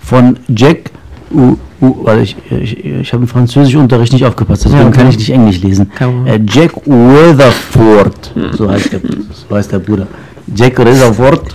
[0.00, 0.90] von Jack
[1.30, 1.56] U.
[1.80, 5.30] U weil ich, ich, ich habe im Französischunterricht nicht aufgepasst, deswegen Ja, kann ich nicht
[5.30, 5.90] Englisch lesen.
[6.26, 9.00] Äh, Jack Weatherford, so heißt, der,
[9.48, 10.06] so heißt der Bruder.
[10.54, 11.54] Jack Rutherford.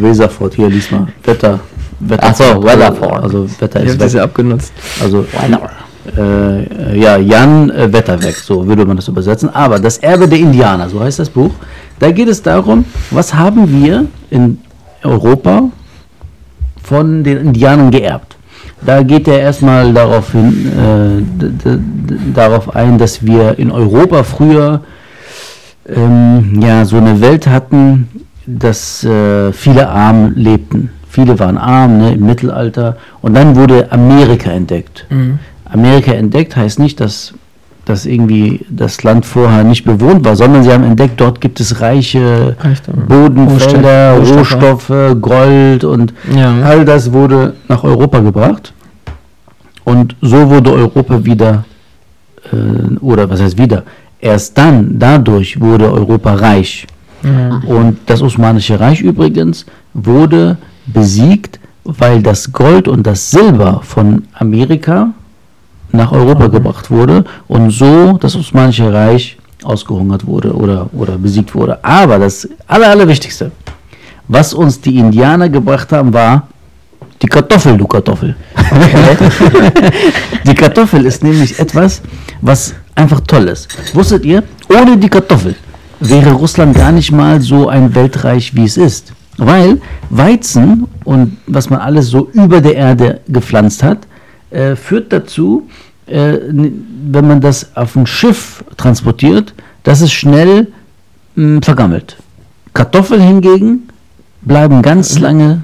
[0.00, 1.08] Weatherford, hier lies mal.
[1.24, 1.60] Wetter.
[2.00, 3.22] Wetter Ach so, Weatherford.
[3.22, 4.24] Also Wetter ist das ja weg.
[4.24, 4.72] abgenutzt.
[5.02, 5.24] Also
[6.16, 9.50] äh, ja, Jan äh, Wetterweg, so würde man das übersetzen.
[9.54, 11.50] Aber das Erbe der Indianer, so heißt das Buch.
[11.98, 14.58] Da geht es darum, was haben wir in
[15.02, 15.64] Europa
[16.82, 18.36] von den Indianern geerbt.
[18.84, 24.80] Da geht er erstmal darauf, hin, äh, darauf ein, dass wir in Europa früher
[25.86, 28.08] ähm, ja, so eine Welt hatten,
[28.46, 30.90] dass äh, viele arm lebten.
[31.08, 32.96] Viele waren arm ne, im Mittelalter.
[33.20, 35.06] Und dann wurde Amerika entdeckt.
[35.64, 37.34] Amerika entdeckt heißt nicht, dass,
[37.90, 41.80] dass irgendwie das Land vorher nicht bewohnt war, sondern sie haben entdeckt, dort gibt es
[41.80, 42.94] reiche Reichtum.
[43.08, 44.90] Bodenfelder, Rohstoffe.
[44.90, 46.54] Rohstoffe, Gold und Ja.
[46.62, 48.72] all das wurde nach Europa gebracht.
[49.84, 51.64] Und so wurde Europa wieder,
[52.52, 53.82] äh, oder was heißt wieder,
[54.20, 56.86] erst dann, dadurch wurde Europa reich.
[57.24, 57.60] Ja.
[57.66, 65.08] Und das Osmanische Reich übrigens wurde besiegt, weil das Gold und das Silber von Amerika
[65.92, 71.82] nach Europa gebracht wurde und so das Osmanische Reich ausgehungert wurde oder, oder besiegt wurde.
[71.84, 73.50] Aber das Aller, Allerwichtigste,
[74.28, 76.48] was uns die Indianer gebracht haben, war
[77.20, 78.34] die Kartoffel, du Kartoffel.
[80.46, 82.00] die Kartoffel ist nämlich etwas,
[82.40, 83.68] was einfach toll ist.
[83.94, 85.54] Wusstet ihr, ohne die Kartoffel
[86.00, 89.12] wäre Russland gar nicht mal so ein Weltreich, wie es ist.
[89.36, 94.06] Weil Weizen und was man alles so über der Erde gepflanzt hat,
[94.50, 95.68] äh, führt dazu,
[96.06, 100.68] äh, wenn man das auf ein Schiff transportiert, dass es schnell
[101.36, 102.16] mh, vergammelt.
[102.74, 103.88] Kartoffeln hingegen
[104.42, 105.62] bleiben ganz lange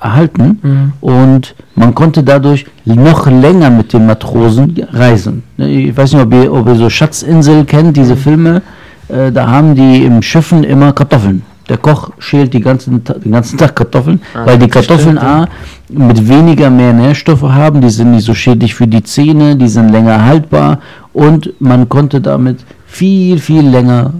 [0.00, 0.92] erhalten Mhm.
[1.00, 5.42] und man konnte dadurch noch länger mit den Matrosen reisen.
[5.58, 8.62] Ne, Ich weiß nicht, ob ihr, ob ihr so Schatzinsel kennt, diese Filme.
[9.08, 11.42] Äh, da haben die im Schiffen immer Kartoffeln.
[11.70, 15.48] Der Koch schält die ganzen, den ganzen Tag Kartoffeln, Ah, weil die Kartoffeln stimmt, A
[15.88, 19.90] mit weniger mehr Nährstoffe haben, die sind nicht so schädlich für die Zähne, die sind
[19.90, 20.80] länger haltbar
[21.12, 24.12] und man konnte damit viel, viel länger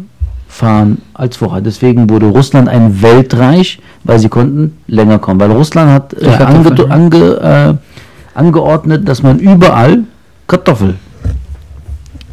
[0.47, 1.61] fahren als vorher.
[1.61, 5.41] Deswegen wurde Russland ein Weltreich, weil sie konnten länger kommen.
[5.41, 10.05] Weil Russland hat äh, Kartoffeln, ange ange äh, angeordnet, dass man überall
[10.47, 10.95] Kartoffel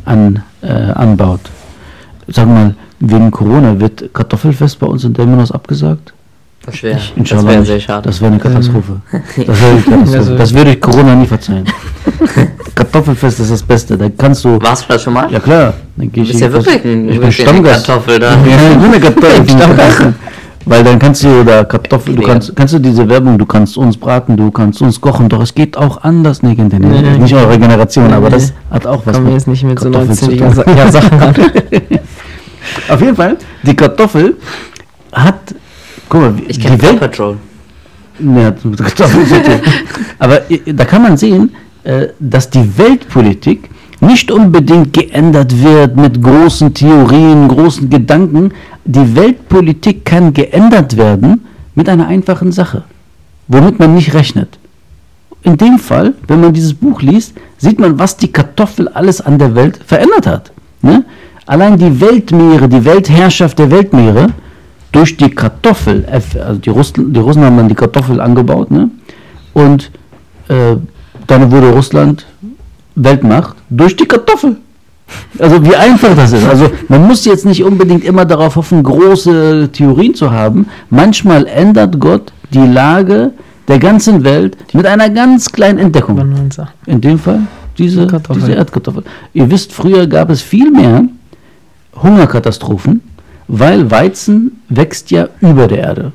[0.05, 1.41] an, äh, anbaut.
[2.27, 6.13] Sag mal, wegen Corona wird Kartoffelfest bei uns in Delmenos abgesagt?
[6.65, 6.99] Das wäre
[7.47, 8.03] wär sehr schade.
[8.09, 8.99] Das wäre eine Katastrophe.
[9.45, 10.17] Das, eine Katastrophe.
[10.17, 11.65] Also- das würde ich Corona nie verzeihen.
[12.75, 13.97] Kartoffelfest ist das Beste.
[13.97, 14.61] Da kannst du.
[14.61, 15.31] Warst du das schon mal?
[15.31, 15.73] Ja klar.
[15.95, 17.85] Dann geh Du bist ja wirklich ein, ich bin Stammgast.
[17.87, 18.31] Kartoffel da.
[18.31, 18.37] Ja,
[18.71, 19.43] ich bin eine Kartoffel.
[19.45, 20.01] Ich Stammgast.
[20.65, 23.95] Weil dann kannst du da Kartoffeln, du kannst, kannst du diese Werbung, du kannst uns
[23.95, 27.17] braten, du kannst uns kochen, doch es geht auch anders, nee, nicht, Nee.
[27.19, 28.35] nicht eure Generation, aber Nee.
[28.35, 30.53] das hat auch was Kommen wir jetzt nicht mit so Kartoffeln zu 19 tun.
[30.53, 31.35] Sa ja, Sachen an.
[32.89, 34.35] Auf jeden Fall, die Kartoffel
[35.11, 35.55] hat,
[36.09, 37.37] guck mal, Ich die kenne Welt, Patrol.
[38.19, 39.61] Ja, mit Kartoffeln zu tun.
[40.19, 41.51] Aber äh, da kann man sehen,
[41.83, 48.51] äh, dass die Weltpolitik nicht unbedingt geändert wird mit großen Theorien, großen Gedanken.
[48.85, 52.83] Die Weltpolitik kann geändert werden mit einer einfachen Sache,
[53.47, 54.59] womit man nicht rechnet.
[55.43, 59.37] In dem Fall, wenn man dieses Buch liest, sieht man, was die Kartoffel alles an
[59.37, 60.51] der Welt verändert hat.
[60.81, 61.05] Ne?
[61.47, 64.27] Allein die Weltmeere, die Weltherrschaft der Weltmeere,
[64.91, 68.89] durch die Kartoffel, also die Russen, die Russen haben dann die Kartoffel angebaut, ne?
[69.53, 69.91] und
[70.49, 70.75] äh,
[71.25, 72.25] dann wurde Russland
[72.95, 74.57] Weltmacht durch die Kartoffel.
[75.39, 76.45] Also wie einfach das ist.
[76.45, 80.67] Also man muss jetzt nicht unbedingt immer darauf hoffen, große Theorien zu haben.
[80.89, 83.31] Manchmal ändert Gott die Lage
[83.67, 86.17] der ganzen Welt mit einer ganz kleinen Entdeckung.
[86.85, 87.41] In dem Fall
[87.77, 89.03] diese, diese Erdkartoffel.
[89.33, 91.03] Ihr wisst, früher gab es viel mehr
[92.03, 93.01] Hungerkatastrophen,
[93.47, 96.11] weil Weizen wächst ja über der Erde.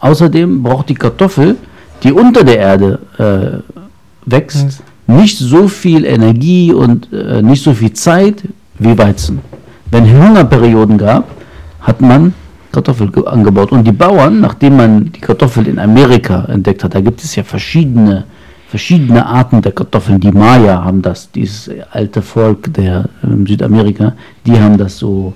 [0.00, 1.56] Außerdem braucht die Kartoffel,
[2.02, 7.92] die unter der Erde äh, wächst, nicht so viel Energie und äh, nicht so viel
[7.92, 8.42] Zeit
[8.78, 9.40] wie Weizen.
[9.90, 11.24] Wenn Hungerperioden gab,
[11.80, 12.32] hat man
[12.72, 13.72] Kartoffel ge- angebaut.
[13.72, 17.42] Und die Bauern, nachdem man die Kartoffel in Amerika entdeckt hat, da gibt es ja
[17.42, 18.24] verschiedene,
[18.70, 20.20] verschiedene Arten der Kartoffeln.
[20.20, 24.12] Die Maya haben das, dieses alte Volk der ähm, Südamerika,
[24.46, 25.34] die haben das so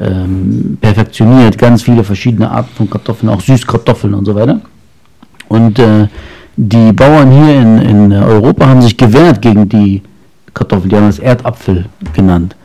[0.00, 4.60] ähm, perfektioniert, ganz viele verschiedene Arten von Kartoffeln, auch Süßkartoffeln und so weiter.
[5.48, 6.08] Und äh,
[6.56, 10.02] die Bauern hier in, in Europa haben sich gewehrt gegen die
[10.54, 12.56] Kartoffel, die haben das Erdapfel genannt.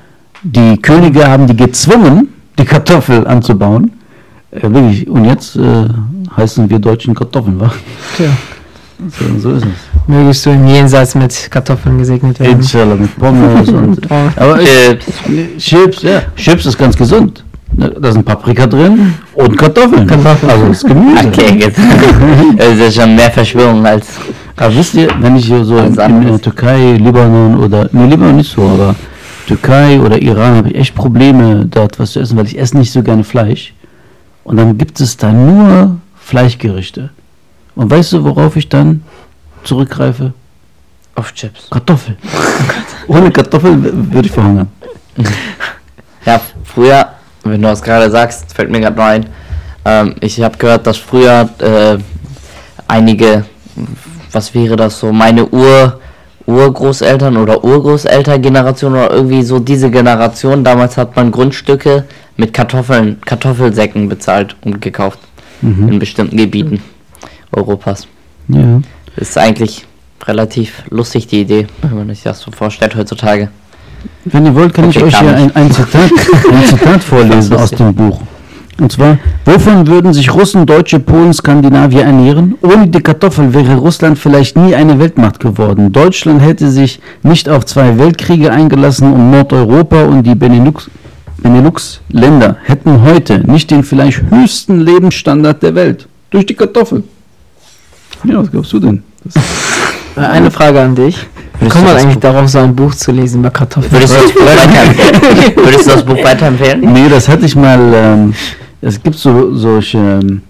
[0.43, 3.91] Die Könige haben die gezwungen, die Kartoffel anzubauen.
[4.51, 5.87] Äh, wirklich, und jetzt äh,
[6.37, 7.69] heißen wir Deutschen Kartoffeln, wa?
[8.17, 8.29] Ja.
[8.97, 10.07] So, so ist es.
[10.07, 12.59] Mögest du im Jenseits mit Kartoffeln gesegnet werden.
[12.59, 14.11] Inshallah mit Pommes und.
[14.37, 16.21] Aber ich, Chips, ja.
[16.35, 17.43] Chips ist ganz gesund.
[17.73, 20.07] Ne, Da sind Paprika drin und Kartoffeln.
[20.07, 20.51] Kartoffeln.
[20.51, 21.27] Also das ist Gemüse.
[21.27, 21.79] Okay, jetzt.
[22.57, 24.07] Das ist schon mehr Verschwörung als.
[24.55, 26.41] Aber wisst ihr, wenn ich hier so in, in der.
[26.41, 28.95] Türkei, Libanon oder, nee, Libanon nicht so, aber
[29.47, 32.91] Türkei oder Iran habe ich echt Probleme, dort was zu essen, weil ich esse nicht
[32.91, 33.73] so gerne Fleisch.
[34.45, 37.09] Und dann gibt es da nur Fleischgerichte.
[37.75, 39.03] Und weißt du, worauf ich dann
[39.63, 40.33] zurückgreife?
[41.15, 41.69] Auf Chips.
[41.69, 42.17] Kartoffel.
[43.07, 44.67] Ohne Kartoffel w- würde ich verhungern.
[46.25, 47.07] Ja, früher,
[47.43, 49.25] wenn du das gerade sagst, fällt mir gerade noch ein.
[49.85, 51.97] Ähm, ich habe gehört, dass früher äh,
[52.87, 53.45] einige,
[54.31, 55.99] was wäre das so, meine Ur,
[56.47, 62.05] Urgroßeltern oder Urgroßelterngeneration oder irgendwie so diese Generation, damals hat man Grundstücke
[62.37, 65.19] mit Kartoffeln, Kartoffelsäcken bezahlt und gekauft
[65.61, 66.81] in bestimmten Gebieten
[67.51, 68.07] Europas.
[68.47, 68.81] Ja.
[69.15, 69.85] Das ist eigentlich
[70.25, 73.49] relativ lustig, die Idee, wenn man sich das so vorstellt heutzutage.
[74.25, 75.55] Wenn ihr wollt, kann ich Okay, euch kann hier ich.
[75.55, 76.11] ein, ein, Zitat,
[76.51, 78.21] ein Zitat vorlesen aus dem Buch.
[78.77, 82.55] Und zwar, wovon würden sich Russen, Deutsche, Polen, Skandinavier ernähren?
[82.61, 85.93] Ohne die Kartoffel wäre Russland vielleicht nie eine Weltmacht geworden.
[85.93, 90.89] Deutschland hätte sich nicht auf zwei Weltkriege eingelassen und Nordeuropa und die Benelux,
[91.37, 96.07] Benelux-Länder hätten heute nicht den vielleicht höchsten Lebensstandard der Welt.
[96.31, 97.03] Durch die Kartoffel.
[98.27, 99.03] Ja, was glaubst du denn?
[99.23, 99.35] Das
[100.29, 101.17] Eine Frage an dich.
[101.59, 103.91] Würdest kommt man eigentlich Buch- darauf, so ein Buch zu lesen über Kartoffeln?
[103.91, 105.55] Würdest du das Buch weiterempfehlen?
[105.65, 106.93] Würdest du das Buch weiterempfehlen?
[106.93, 107.79] Nee, das hatte ich mal.
[107.93, 108.33] Ähm,
[108.81, 110.41] es gibt so solche ähm,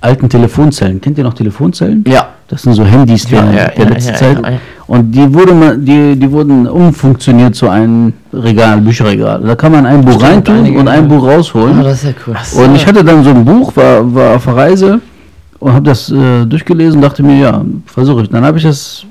[0.00, 1.00] alten Telefonzellen.
[1.00, 2.04] Kennt ihr noch Telefonzellen?
[2.06, 2.28] Ja.
[2.48, 4.42] Das sind so Handys der, Ja, ja, der ja, letzten ja, Zeit.
[4.42, 4.58] ja, ja.
[4.86, 9.40] Und die, wurde mal, die, die wurden umfunktioniert zu einem Regal, Bücherregal.
[9.40, 11.08] Da kann man ein Buch Stimmt, reintun und ein.
[11.08, 11.80] Buch rausholen.
[11.80, 12.36] Oh, das ist ja cool.
[12.64, 15.00] Und ich hatte dann so ein Buch, war, war auf der Reise
[15.62, 18.30] und habe das äh, durchgelesen, dachte mir, ja, versuche ich.
[18.30, 19.04] Dann habe ich das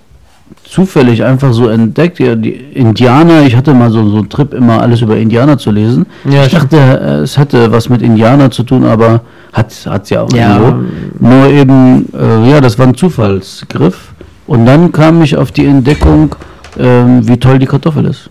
[0.66, 2.20] zufällig einfach so entdeckt.
[2.20, 5.72] Ja, die Indianer, ich hatte mal so, so einen Trip, immer alles über Indianer zu
[5.72, 6.06] lesen.
[6.30, 9.22] Ja, ich dachte, äh, es hatte was mit Indianer zu tun, aber
[9.54, 10.58] hat es ja auch Ja.
[10.60, 10.90] irgendwo.
[11.20, 14.14] Nur eben, äh, ja, das war ein Zufallsgriff.
[14.48, 16.36] Und dann kam ich auf die Entdeckung,
[16.78, 18.30] ähm, wie toll die Kartoffel ist.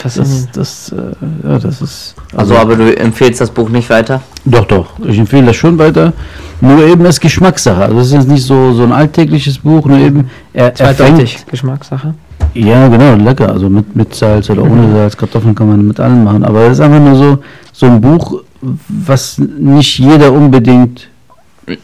[0.00, 0.56] Das, Faszinierend.
[0.56, 2.14] das, äh, ja, das ist.
[2.36, 4.22] Also, aber du empfehlst das Buch nicht weiter?
[4.44, 4.86] Doch, doch.
[5.04, 6.12] Ich empfehle das schon weiter.
[6.60, 7.82] Nur eben ist Geschmackssache.
[7.82, 11.44] Also es ist jetzt nicht so, so ein alltägliches Buch, nur eben er, Zweideutig.
[11.50, 12.14] Geschmackssache.
[12.54, 13.48] Ja, genau, lecker.
[13.50, 15.16] Also mit, mit Salz oder ohne Salz.
[15.16, 16.44] Kartoffeln kann man mit allem machen.
[16.44, 17.38] Aber es ist einfach nur so,
[17.72, 18.40] so ein Buch,
[18.88, 21.08] was nicht jeder unbedingt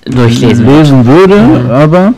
[0.05, 0.66] Durchlesen.
[0.66, 1.68] lesen würde.
[1.72, 2.14] Aber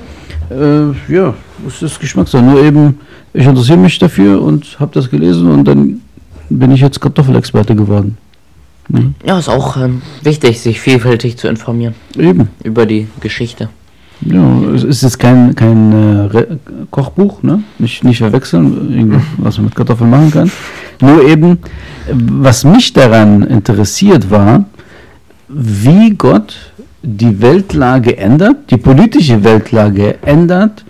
[0.50, 1.34] äh, ja,
[1.66, 2.42] es ist Geschmackssache.
[2.42, 3.00] Nur eben,
[3.36, 6.00] ich interessiere mich dafür und habe das gelesen und dann
[6.48, 8.16] bin ich jetzt Kartoffelexperte geworden.
[8.88, 9.12] Ne?
[9.24, 12.48] Ja, ist auch ähm, wichtig, sich vielfältig zu informieren Eben.
[12.64, 13.68] über die Geschichte.
[14.22, 16.46] Ja, es ist jetzt kein, kein äh,
[16.90, 17.62] Kochbuch, ne?
[17.78, 20.50] Nicht, nicht verwechseln, was man mit Kartoffeln machen kann.
[21.02, 21.58] Nur eben,
[22.10, 24.64] was mich daran interessiert war,
[25.48, 26.56] wie Gott
[27.02, 30.86] die Weltlage ändert, die politische Weltlage ändert,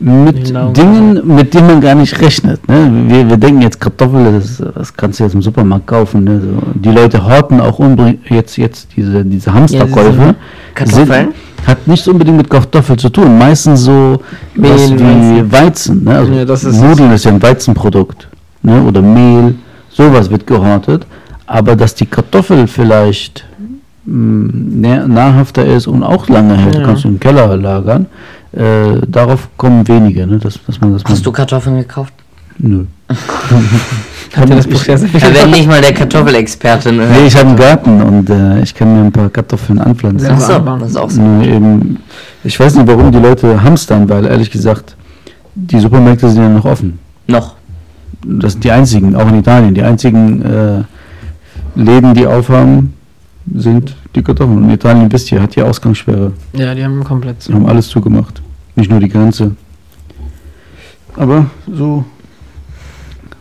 [0.00, 0.70] mit Genau.
[0.72, 2.66] Dingen, mit denen man gar nicht rechnet.
[2.68, 2.90] Ne?
[3.08, 6.24] Wir, wir denken jetzt Kartoffeln, das, das kannst du jetzt im Supermarkt kaufen.
[6.24, 6.40] Ne?
[6.40, 10.12] So, die Leute horten auch unbedingt jetzt, jetzt diese, diese Hamsterkäufe.
[10.12, 10.34] diese
[10.74, 11.06] Kartoffeln?
[11.28, 13.36] Sind, hat nichts unbedingt mit Kartoffeln zu tun.
[13.38, 14.20] Meistens so
[14.54, 16.04] Mehl, was wie Weizen.
[16.04, 16.16] ne?
[16.16, 18.26] also Ja, das ist Nudeln ist ja ein Weizenprodukt.
[18.62, 18.82] Ne?
[18.82, 19.54] Oder Mehl,
[19.90, 21.06] sowas wird gehortet.
[21.46, 23.44] Aber dass die Kartoffel vielleicht
[24.06, 24.52] mh,
[24.88, 26.84] nähr- nahrhafter ist und auch lange hält, Ja.
[26.84, 28.06] kannst du im Keller lagern.
[28.52, 30.38] Äh, darauf kommen wenige, ne?
[30.38, 32.12] dass, dass man das Hast du Kartoffeln gekauft?
[32.58, 32.84] Nö.
[34.36, 36.92] Hat das Buch Ja, wenn nicht mal der Kartoffelexperte.
[36.92, 37.06] Ne?
[37.06, 40.28] Nee, ich habe einen Garten und äh, ich kann mir ein paar Kartoffeln anpflanzen.
[40.28, 40.38] Ja.
[40.38, 41.20] So, das ist auch so.
[41.20, 41.98] Nur eben,
[42.44, 44.96] ich weiß nicht, warum die Leute hamstern, weil ehrlich gesagt,
[45.54, 46.98] die Supermärkte sind ja noch offen.
[47.26, 47.56] Noch.
[48.24, 50.82] Das sind die einzigen, auch in Italien, die einzigen äh,
[51.74, 52.94] Läden, die aufhaben,
[53.54, 54.64] sind die Kartoffeln.
[54.64, 56.32] Und Italien, wisst ihr, hat die Ausgangssperre.
[56.52, 58.42] Ja, die haben komplett Die haben alles zugemacht.
[58.76, 59.52] Nicht nur die Grenze.
[61.16, 62.04] Aber so,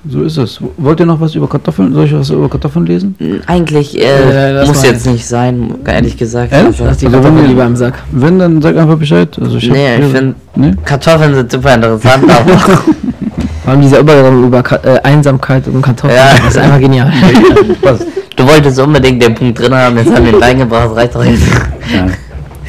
[0.07, 0.59] so ist es.
[0.77, 1.93] Wollt ihr noch was über Kartoffeln?
[1.93, 3.15] Soll ich was über Kartoffeln lesen?
[3.45, 6.51] Eigentlich Äh, äh, muss jetzt nicht sein, ehrlich gesagt.
[6.51, 6.81] Ehrlich?
[6.81, 8.03] Also, die Also wenn lieber im Sack.
[8.11, 9.37] Wenn, dann sag einfach Bescheid.
[9.39, 10.71] Also ich hab nee, ich finde, Nee?
[10.83, 16.17] Kartoffeln sind super interessant, aber Vor allem dieser Übergang über Ka äh, Einsamkeit und Kartoffeln.
[16.17, 16.35] Ja.
[16.37, 17.11] Das ist einfach genial.
[17.81, 18.05] Passt.
[18.39, 21.43] Du wolltest unbedingt den Punkt drin haben, jetzt haben wir ihn reingebracht, reicht doch jetzt.
[21.93, 22.07] Ja.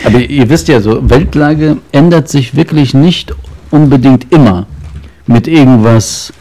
[0.04, 3.35] Aber ihr wisst ja so, Weltlage ändert sich wirklich nicht
[3.70, 4.66] unbedingt immer
[5.26, 6.33] mit irgendwas,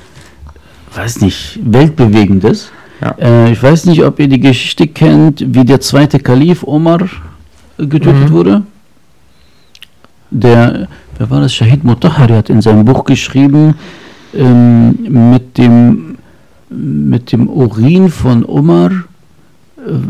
[0.96, 2.72] weiß nicht, weltbewegendes.
[3.02, 3.12] Ja.
[3.20, 7.00] Äh, ich weiß nicht, ob ihr die Geschichte kennt, wie der zweite Kalif Omar
[7.78, 8.32] getötet Mhm.
[8.32, 8.64] wurde.
[10.32, 10.88] Der,
[11.18, 11.54] wer war das?
[11.54, 13.76] Shahid Mutahari hat in seinem Buch geschrieben,
[14.34, 16.06] ähm, mit dem
[16.72, 19.09] mit dem Urin von Omar äh,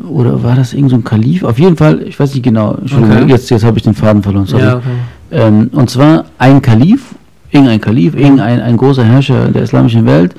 [0.08, 1.44] oder war das irgend so ein Kalif?
[1.44, 2.78] Auf jeden Fall, ich weiß nicht genau.
[2.84, 3.26] Okay.
[3.28, 4.46] Jetzt, jetzt habe ich den Faden verloren.
[4.46, 4.64] Sorry.
[4.64, 4.88] Ja, okay.
[5.32, 7.16] Ähm, und zwar ein Kalif,
[7.52, 10.36] irgendein Kalif, irgendein ein großer Herrscher der islamischen Welt,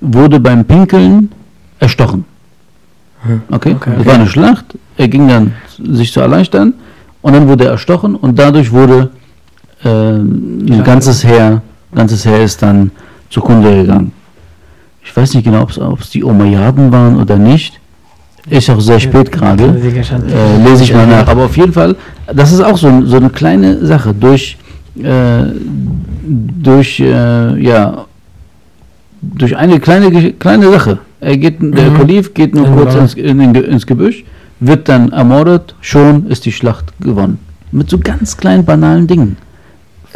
[0.00, 1.30] wurde beim Pinkeln
[1.78, 2.24] erstochen.
[3.50, 3.74] Okay?
[3.74, 3.92] Okay.
[3.96, 4.66] Das war eine Schlacht.
[4.96, 6.74] Er ging dann sich zu erleichtern
[7.22, 9.10] und dann wurde er erstochen und dadurch wurde
[9.82, 11.62] äh, ein ganzes Heer,
[11.94, 12.90] ganzes Heer ist dann
[13.30, 14.12] zugrunde gegangen.
[15.02, 17.80] Ich weiß nicht genau, ob es die Umayyaden waren oder nicht.
[18.50, 19.64] Ist auch sehr spät gerade.
[19.64, 21.26] Äh, lese ich mal nach.
[21.28, 21.96] Aber auf jeden Fall,
[22.32, 24.12] das ist auch so, so eine kleine Sache.
[24.12, 24.58] Durch,
[25.02, 25.44] äh,
[26.26, 28.04] durch, äh, ja,
[29.22, 30.98] durch eine kleine, kleine Sache.
[31.20, 31.96] Er geht, der Mhm.
[31.96, 34.24] Kalif geht nur Ja, kurz ins, in, ins Gebüsch,
[34.60, 37.38] wird dann ermordet, schon ist die Schlacht gewonnen.
[37.72, 39.36] Mit so ganz kleinen, banalen Dingen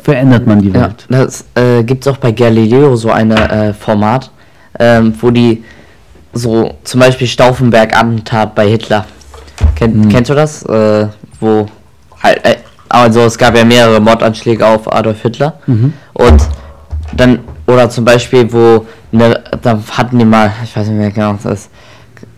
[0.02, 1.06] verändert man die Ja, Welt.
[1.08, 4.30] das äh, gibt es auch bei Galileo so ein äh, Format,
[4.78, 5.64] ähm, wo die
[6.32, 9.04] so zum Beispiel Stauffenberg-Attentat bei Hitler.
[9.74, 10.08] Kennt, Mhm.
[10.08, 10.62] Kennst du das?
[10.64, 11.08] Äh,
[11.40, 11.66] wo
[12.22, 12.56] äh,
[12.88, 15.92] also es gab ja mehrere Mordanschläge auf Adolf Hitler Mhm.
[16.14, 16.42] und
[17.16, 21.34] dann oder zum Beispiel wo ne, da hatten die mal, ich weiß nicht mehr genau,
[21.34, 21.70] was das ist.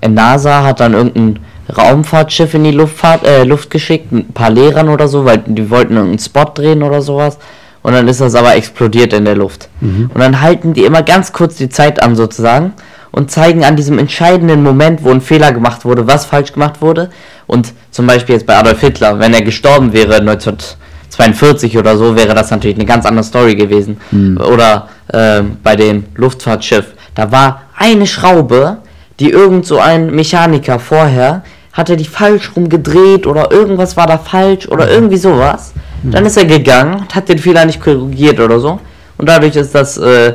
[0.08, 1.38] NASA hat dann irgendein
[1.76, 5.94] Raumfahrtschiff in die Luftfahrt, äh, Luft geschickt, ein paar Lehrern oder so, weil die wollten
[5.94, 7.38] irgendeinen Spot drehen oder sowas.
[7.82, 9.68] Und dann ist das aber explodiert in der Luft.
[9.80, 12.72] Und dann halten die immer ganz kurz die Zeit an sozusagen
[13.12, 17.10] und zeigen an diesem entscheidenden Moment, wo ein Fehler gemacht wurde, was falsch gemacht wurde.
[17.46, 22.34] Und zum Beispiel jetzt bei Adolf Hitler, wenn er gestorben wäre 1942 oder so, wäre
[22.34, 24.00] das natürlich eine ganz andere Story gewesen.
[24.38, 28.78] Oder ähm, bei dem Luftfahrtschiff, da war eine Schraube,
[29.18, 31.42] die irgend so ein Mechaniker vorher
[31.72, 35.72] hatte die falsch rumgedreht oder irgendwas war da falsch oder irgendwie sowas.
[36.02, 38.80] Dann ist er gegangen, und hat den Fehler nicht korrigiert oder so.
[39.18, 40.34] Und dadurch ist das äh,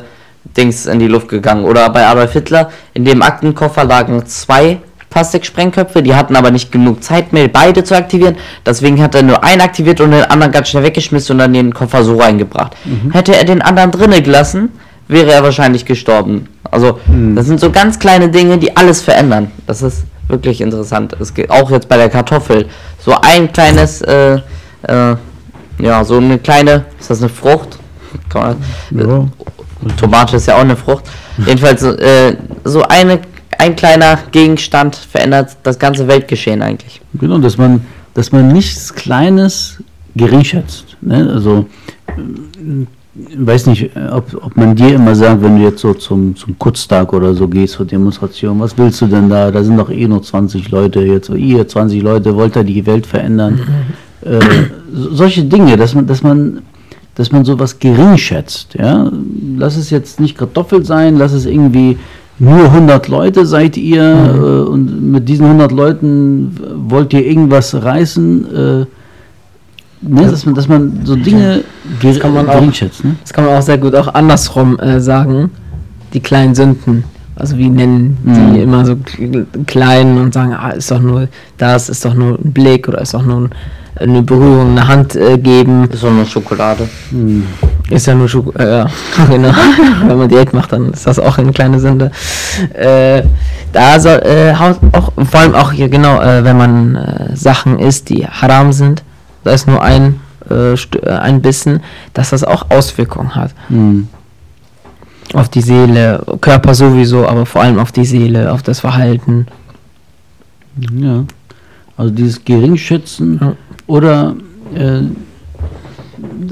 [0.55, 1.65] Dings in die Luft gegangen.
[1.65, 4.79] Oder bei Adolf Hitler, in dem Aktenkoffer lagen zwei
[5.09, 8.35] Plastiksprengköpfe, die hatten aber nicht genug Zeit mehr, beide zu aktivieren.
[8.65, 11.73] Deswegen hat er nur einen aktiviert und den anderen ganz schnell weggeschmissen und dann den
[11.73, 12.75] Koffer so reingebracht.
[13.13, 14.73] Hätte er den anderen drinnen gelassen,
[15.07, 16.49] wäre er wahrscheinlich gestorben.
[16.69, 16.99] Also,
[17.35, 19.51] das sind so ganz kleine Dinge, die alles verändern.
[19.67, 21.15] Das ist wirklich interessant.
[21.19, 22.65] Es geht auch jetzt bei der Kartoffel.
[22.99, 24.39] So ein kleines, äh,
[24.81, 25.15] äh,
[25.79, 27.77] ja, so eine kleine, ist das eine Frucht?
[28.27, 28.57] Kann
[29.81, 29.91] Ja.
[29.95, 31.05] Tomate ist ja auch eine Frucht.
[31.45, 33.19] Jedenfalls äh, so eine,
[33.59, 37.01] ein kleiner Gegenstand verändert das ganze Weltgeschehen eigentlich.
[37.13, 37.81] Genau, dass man,
[38.13, 39.81] dass man nichts Kleines
[40.15, 40.95] gering schätzt.
[41.01, 41.29] Ne?
[41.33, 41.65] Also,
[42.17, 42.87] ähm,
[43.37, 46.57] weiß nicht, äh, ob, ob man dir immer sagt, wenn du jetzt so zum, zum
[46.57, 49.51] Kutztag oder so gehst zur Demonstration, was willst du denn da?
[49.51, 52.85] Da sind doch eh nur 20 Leute, jetzt so ihr 20 Leute, wollt ihr die
[52.85, 53.59] Welt verändern?
[54.21, 54.39] äh,
[54.93, 56.61] so- solche Dinge, dass man, dass man,
[57.15, 58.75] dass man sowas gering schätzt.
[58.75, 59.09] Ja?
[59.57, 61.97] Lass es jetzt nicht Kartoffel sein, lass es irgendwie
[62.37, 66.55] nur 100 Leute seid ihr äh, und mit diesen 100 Leuten
[66.89, 68.45] wollt ihr irgendwas reißen.
[68.53, 68.85] Äh,
[70.01, 70.27] ne?
[70.29, 71.63] dass, man, dass man so Dinge
[72.01, 73.03] ger kann man auch- schätzt.
[73.05, 73.15] Ne?
[73.21, 75.51] Das kann man auch sehr gut auch andersrum äh, sagen.
[76.13, 77.03] Die kleinen Sünden.
[77.37, 78.55] Also wie nennen die Mhm.
[78.55, 82.53] immer so kl- klein und sagen, ah, ist doch nur das, ist doch nur ein
[82.53, 83.49] Blick oder ist doch nur ein,
[83.95, 85.89] eine Berührung, eine Hand äh, geben.
[85.89, 86.87] Ist so eine Schokolade.
[87.89, 88.89] Ist ja nur Schoko äh, ja,
[89.29, 89.51] genau.
[90.05, 92.11] Wenn man Diät macht, dann ist das auch eine kleine Sünde.
[92.73, 93.23] Äh,
[93.71, 98.25] da soll äh, auch, vor allem auch hier genau, äh, wenn man Sachen isst, die
[98.25, 99.03] haram sind,
[99.43, 100.19] da ist nur ein,
[101.05, 101.81] ein Bissen,
[102.13, 103.51] dass das auch Auswirkungen hat.
[103.67, 104.07] Hm.
[105.33, 109.47] Auf die Seele, Körper sowieso, aber vor allem auf die Seele, auf das Verhalten.
[110.77, 111.25] Ja.
[111.97, 113.53] Also dieses Geringschätzen Ja.
[113.87, 114.35] Oder
[114.73, 115.01] äh,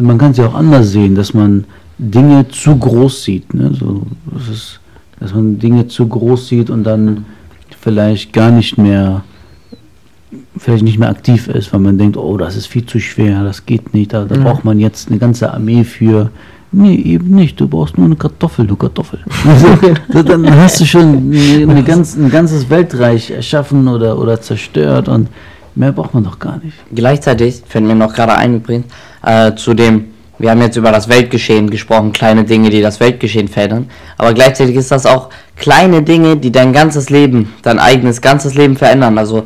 [0.02, 1.66] man kann es ja auch anders sehen, dass man
[1.98, 3.54] Dinge zu groß sieht.
[3.54, 3.72] Ne?
[3.74, 4.80] So, das ist,
[5.20, 7.26] dass man Dinge zu groß sieht und dann
[7.80, 9.24] vielleicht gar nicht mehr
[10.58, 13.66] vielleicht nicht mehr aktiv ist, weil man denkt, oh, das ist viel zu schwer, das
[13.66, 14.44] geht nicht, da, da Mhm.
[14.44, 16.32] braucht man jetzt eine ganze Armee für.
[16.72, 17.60] Nee, eben nicht.
[17.62, 19.20] Du brauchst nur eine Kartoffel, du Kartoffel.
[20.10, 25.08] Also, dann hast du schon eine, eine ganz, ein ganzes Weltreich erschaffen oder, oder zerstört
[25.08, 25.28] und
[25.76, 26.78] mehr braucht man doch gar nicht.
[26.94, 28.86] Gleichzeitig fällt mir noch gerade ein übrigens,
[29.24, 33.48] äh, zu dem wir haben jetzt über das Weltgeschehen gesprochen, kleine Dinge, die das Weltgeschehen
[33.48, 38.56] verändern, aber gleichzeitig ist das auch kleine Dinge, die dein ganzes Leben, dein eigenes ganzes
[38.56, 39.18] Leben verändern.
[39.18, 39.44] Also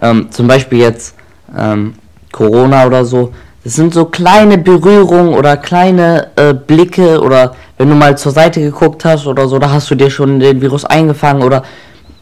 [0.00, 1.16] ähm, zum Beispiel jetzt
[1.56, 1.94] ähm,
[2.32, 3.32] Corona oder so,
[3.64, 8.60] das sind so kleine Berührungen oder kleine äh, Blicke oder wenn du mal zur Seite
[8.60, 11.64] geguckt hast oder so, da hast du dir schon den Virus eingefangen oder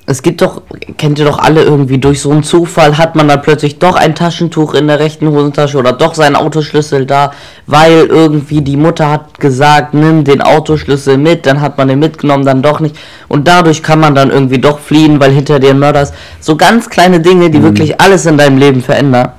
[0.06, 0.60] es gibt doch,
[0.98, 4.14] kennt ihr doch alle irgendwie, durch so einen Zufall hat man dann plötzlich doch ein
[4.14, 7.32] Taschentuch in der rechten Hosentasche oder doch seinen Autoschlüssel da,
[7.66, 12.44] weil irgendwie die Mutter hat gesagt, nimm den Autoschlüssel mit, dann hat man den mitgenommen,
[12.44, 12.96] dann doch nicht.
[13.28, 16.14] Und dadurch kann man dann irgendwie doch fliehen, weil hinter dir ein Mörder ist.
[16.38, 17.64] So ganz kleine Dinge, die mhm.
[17.64, 19.32] wirklich alles in deinem Leben verändern.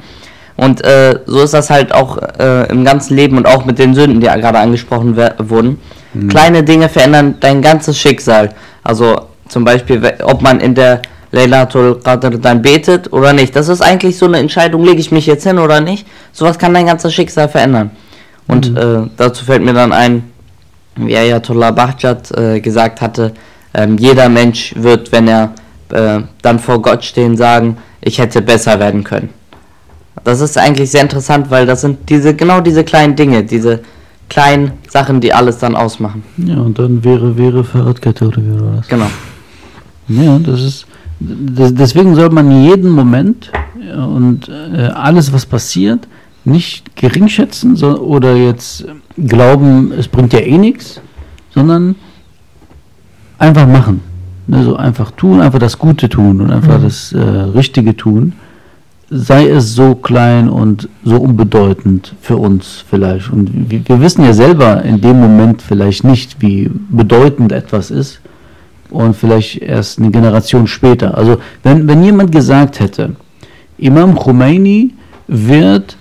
[0.57, 3.93] Und äh, so ist das halt auch äh, im ganzen Leben und auch mit den
[3.93, 5.79] Sünden, die ja gerade angesprochen wurden.
[6.13, 6.29] Mhm.
[6.29, 8.49] Kleine Dinge verändern dein ganzes Schicksal.
[8.81, 9.15] Also
[9.47, 13.55] zum Beispiel, ob man in der Laylatul Qadr dann betet oder nicht.
[13.55, 16.07] Das ist eigentlich so eine Entscheidung, lege ich mich jetzt hin oder nicht.
[16.31, 17.91] Sowas kann dein ganzes Schicksal verändern.
[18.47, 18.77] Und mhm.
[18.77, 20.31] äh, dazu fällt mir dann ein,
[20.95, 23.33] wie Ayatollah Bahjat äh, gesagt hatte,
[23.73, 25.53] äh, jeder Mensch wird, wenn er
[25.89, 29.29] äh, dann vor Gott stehen, sagen, ich hätte besser werden können.
[30.23, 33.81] Das ist eigentlich sehr interessant, weil das sind diese genau diese kleinen Dinge, diese
[34.29, 36.23] kleinen Sachen, die alles dann ausmachen.
[36.37, 38.87] Ja, und dann wäre wäre Fahrradkette oder wie war das?
[38.87, 39.07] Genau.
[40.07, 40.85] Ja, das ist.
[41.19, 43.51] Das, deswegen soll man jeden Moment
[43.95, 46.07] und äh, alles, was passiert,
[46.43, 48.85] nicht geringschätzen so, oder jetzt
[49.17, 51.01] glauben, es bringt ja eh nichts,
[51.53, 51.95] sondern
[53.37, 54.01] einfach machen.
[54.47, 56.83] Ne, so einfach tun, einfach das Gute tun und einfach mhm.
[56.83, 58.33] das äh, Richtige tun.
[59.09, 63.31] Sei es so klein und so unbedeutend für uns vielleicht.
[63.31, 68.19] Und wir, wir wissen ja selber in dem Moment vielleicht nicht, wie bedeutend etwas ist
[68.89, 71.17] und vielleicht erst eine Generation später.
[71.17, 73.15] Also wenn, wenn jemand gesagt hätte,
[73.77, 74.93] Imam Khomeini
[75.27, 75.97] wird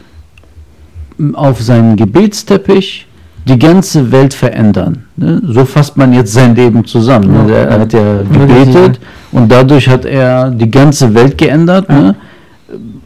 [1.34, 3.06] auf seinen Gebetsteppich
[3.46, 5.04] die ganze Welt verändern.
[5.16, 5.40] Ne?
[5.44, 7.46] So fasst man jetzt sein Leben zusammen.
[7.46, 7.52] Ne?
[7.52, 9.00] Er hat ja gebetet
[9.32, 11.88] und dadurch hat er die ganze Welt geändert.
[11.88, 12.14] Ne?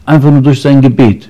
[0.05, 1.29] Einfach nur durch sein Gebet.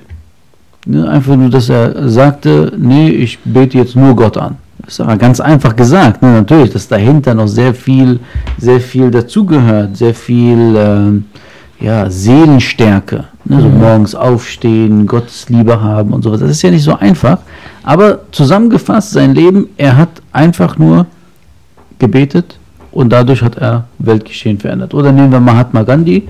[0.86, 1.08] Ne?
[1.08, 4.56] Einfach nur, dass er sagte, nee, ich bete jetzt nur Gott an.
[4.84, 6.22] Das ist aber ganz einfach gesagt.
[6.22, 6.32] Ne?
[6.32, 8.20] Natürlich, dass dahinter noch sehr viel,
[8.58, 13.24] sehr viel dazugehört, sehr viel äh, ja, Seelenstärke.
[13.44, 13.60] Ne?
[13.60, 13.78] So mhm.
[13.78, 16.40] morgens aufstehen, Gottes Liebe haben und sowas.
[16.40, 17.38] Das ist ja nicht so einfach.
[17.82, 21.06] Aber zusammengefasst, sein Leben, er hat einfach nur
[21.98, 22.58] gebetet
[22.92, 24.94] und dadurch hat er Weltgeschehen verändert.
[24.94, 26.28] Oder nehmen wir Mahatma Gandhi.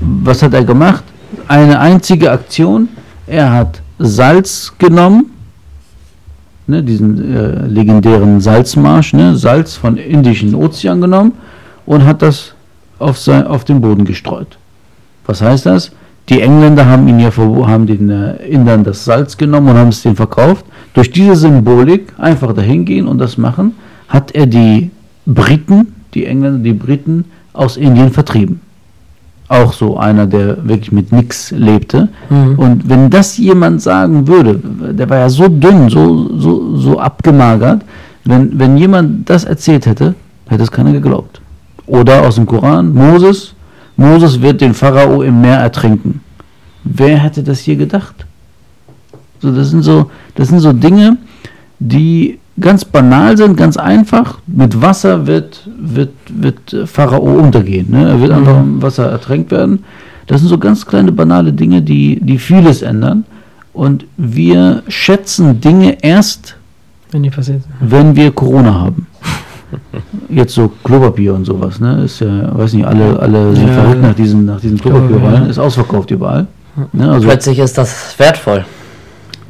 [0.00, 1.04] Was hat er gemacht?
[1.48, 2.88] Eine einzige Aktion.
[3.26, 5.30] Er hat Salz genommen
[6.66, 11.32] ne, diesen äh, legendären Salzmarsch, ne, Salz von Indischen Ozean genommen
[11.86, 12.54] und hat das
[12.98, 14.58] auf, sein, auf den Boden gestreut.
[15.26, 15.92] Was heißt das?
[16.28, 20.02] Die Engländer haben ihn ja haben den äh, Indern das Salz genommen und haben es
[20.02, 20.64] denen verkauft.
[20.94, 23.74] Durch diese Symbolik einfach dahin gehen und das machen,
[24.08, 24.90] hat er die
[25.26, 28.60] Briten, die Engländer, die Briten aus Indien vertrieben
[29.48, 32.08] auch so einer, der wirklich mit nichts lebte.
[32.30, 32.58] Mhm.
[32.58, 34.60] Und wenn das jemand sagen würde,
[34.92, 37.82] der war ja so dünn, so, so, so abgemagert,
[38.24, 40.14] wenn, wenn jemand das erzählt hätte,
[40.48, 41.40] hätte es keiner geglaubt.
[41.86, 43.54] Oder aus dem Koran, Moses,
[43.96, 46.20] Moses wird den Pharao im Meer ertrinken.
[46.84, 48.26] Wer hätte das hier gedacht?
[49.40, 51.18] So, das sind so, das sind so Dinge,
[51.78, 54.38] die ganz banal sind, ganz einfach.
[54.46, 57.90] Mit Wasser wird, wird, wird Pharao untergehen.
[57.90, 58.08] Ne?
[58.08, 58.38] Er wird mhm.
[58.38, 59.84] einfach im Wasser ertränkt werden.
[60.26, 63.24] Das sind so ganz kleine banale Dinge, die, die vieles ändern.
[63.72, 66.56] Und wir schätzen Dinge erst,
[67.10, 67.62] wenn, die passiert.
[67.80, 69.06] wenn wir Corona haben.
[70.28, 72.04] Jetzt so Klopapier und sowas, ne?
[72.04, 75.50] Ist ja, weiß nicht, alle, alle sind ja, verrückt nach diesen, nach diesen Klopapierrollen.
[75.50, 76.46] Ist ausverkauft überall.
[76.92, 77.10] Ne?
[77.10, 78.64] Also Plötzlich ist das wertvoll.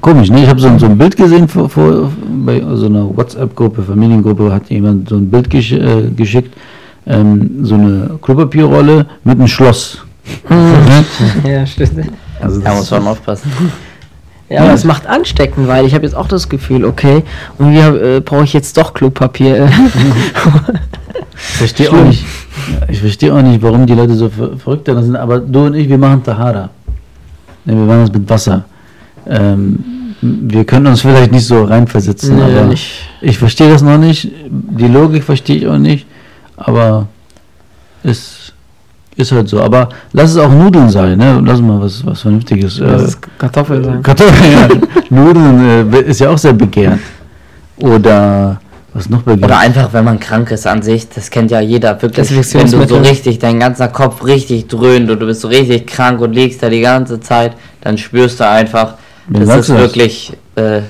[0.00, 0.42] Komisch, ne?
[0.42, 2.10] Ich habe so, so, ein Bild gesehen vor, vor,
[2.44, 6.54] bei so einer WhatsApp-Gruppe, Familiengruppe, hat jemand so ein Bild gesch äh, geschickt,
[7.06, 9.98] ähm, so eine Klopapierrolle mit einem Schloss.
[11.44, 12.10] ja, stimmt.
[12.40, 13.50] Also da muss man aufpassen.
[14.48, 17.22] Ja, aber es macht anstecken, weil ich habe jetzt auch das Gefühl, okay,
[17.58, 19.68] und wir äh, brauche ich jetzt doch Klopapier.
[21.34, 22.24] ich verstehe auch nicht.
[22.88, 25.98] Ich verstehe auch nicht, warum die Leute so verrückt sind, aber du und ich, wir
[25.98, 26.68] machen Tahara.
[27.64, 28.64] Ne, wir machen das mit Wasser.
[29.26, 32.90] Ähm, wir können uns vielleicht nicht so reinversetzen, nee, aber nicht.
[33.20, 34.30] ich verstehe das noch nicht.
[34.48, 36.06] Die Logik verstehe ich auch nicht,
[36.56, 37.08] aber
[38.02, 38.52] es
[39.16, 39.60] ist halt so.
[39.60, 41.42] Aber lass es auch Nudeln sein, ne?
[41.44, 42.78] Lass mal was, was Vernünftiges.
[42.78, 44.02] Lass äh, es Kartoffeln sein.
[44.02, 44.68] Kartoffeln, ja.
[45.10, 47.00] Nudeln äh, ist ja auch sehr begehrt.
[47.76, 48.60] Oder
[48.94, 49.44] was noch begehrt?
[49.44, 52.30] Oder einfach, wenn man krank ist an sich, das kennt ja jeder wirklich.
[52.54, 56.20] Wenn du so richtig, dein ganzer Kopf richtig dröhnt und du bist so richtig krank
[56.20, 57.52] und liegst da die ganze Zeit,
[57.82, 58.94] dann spürst du einfach,
[59.28, 60.82] das ist wirklich äh,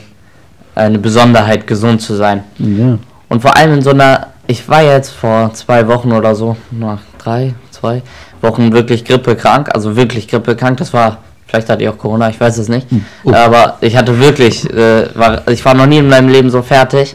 [0.75, 2.45] eine Besonderheit, gesund zu sein.
[2.59, 2.99] Ja.
[3.29, 7.01] Und vor allem in so einer, ich war jetzt vor zwei Wochen oder so, nach
[7.19, 8.03] drei, zwei
[8.41, 10.79] Wochen wirklich grippekrank, also wirklich grippekrank.
[10.79, 12.87] Das war, vielleicht hatte ich auch Corona, ich weiß es nicht.
[13.25, 13.33] Oh.
[13.33, 17.15] Aber ich hatte wirklich, äh, war, ich war noch nie in meinem Leben so fertig.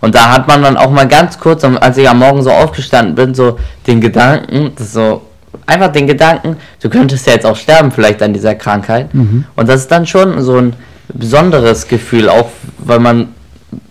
[0.00, 3.16] Und da hat man dann auch mal ganz kurz, als ich am Morgen so aufgestanden
[3.16, 5.22] bin, so den Gedanken, das so
[5.66, 9.14] einfach den Gedanken, du könntest ja jetzt auch sterben vielleicht an dieser Krankheit.
[9.14, 9.44] Mhm.
[9.56, 10.74] Und das ist dann schon so ein
[11.12, 13.28] besonderes Gefühl, auch weil man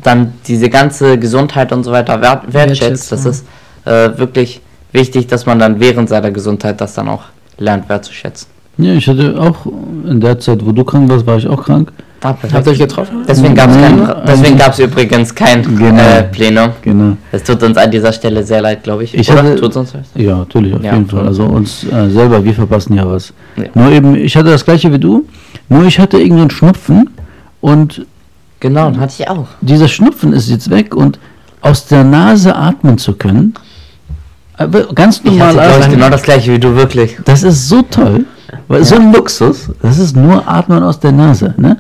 [0.04, 3.12] dann diese ganze Gesundheit und so weiter wert, wertschätzt.
[3.12, 3.46] Das ist
[3.86, 7.24] äh, wirklich wichtig, dass man dann während seiner Gesundheit das dann auch
[7.58, 8.48] lernt wertzuschätzen.
[8.78, 11.92] ja, ich hatte auch in der Zeit, wo du krank warst, war ich auch krank.
[12.30, 13.24] Ah, Habt ihr euch getroffen?
[13.28, 13.98] Deswegen gab es kein,
[14.28, 16.02] deswegen also- gab's übrigens kein Genau.
[16.02, 16.70] äh, Plenum.
[16.82, 17.18] Genau.
[17.32, 19.14] Es tut uns an dieser Stelle sehr leid, glaube ich.
[19.14, 19.44] Ich Oder?
[19.44, 20.04] hatte- Tut's uns leid?
[20.16, 20.94] Ja, natürlich, auf Ja.
[20.94, 21.26] jeden Fall.
[21.28, 23.34] Also uns äh, selber, wir verpassen ja was.
[23.56, 23.64] Ja.
[23.74, 25.26] Nur eben, ich hatte das gleiche wie du,
[25.70, 27.10] nur ich hatte irgendeinen Schnupfen
[27.62, 28.06] und
[28.60, 29.48] Genau, hatte ich auch.
[29.62, 31.20] dieser Schnupfen ist jetzt weg und
[31.62, 33.54] aus der Nase atmen zu können,
[34.58, 37.18] aber ganz Ich normal hatte, glaube ich, genau das gleiche wie du, wirklich.
[37.26, 38.26] das ist so toll,
[38.68, 41.54] weil so ein Luxus, das ist nur Atmen aus der Nase.
[41.58, 41.78] Ne?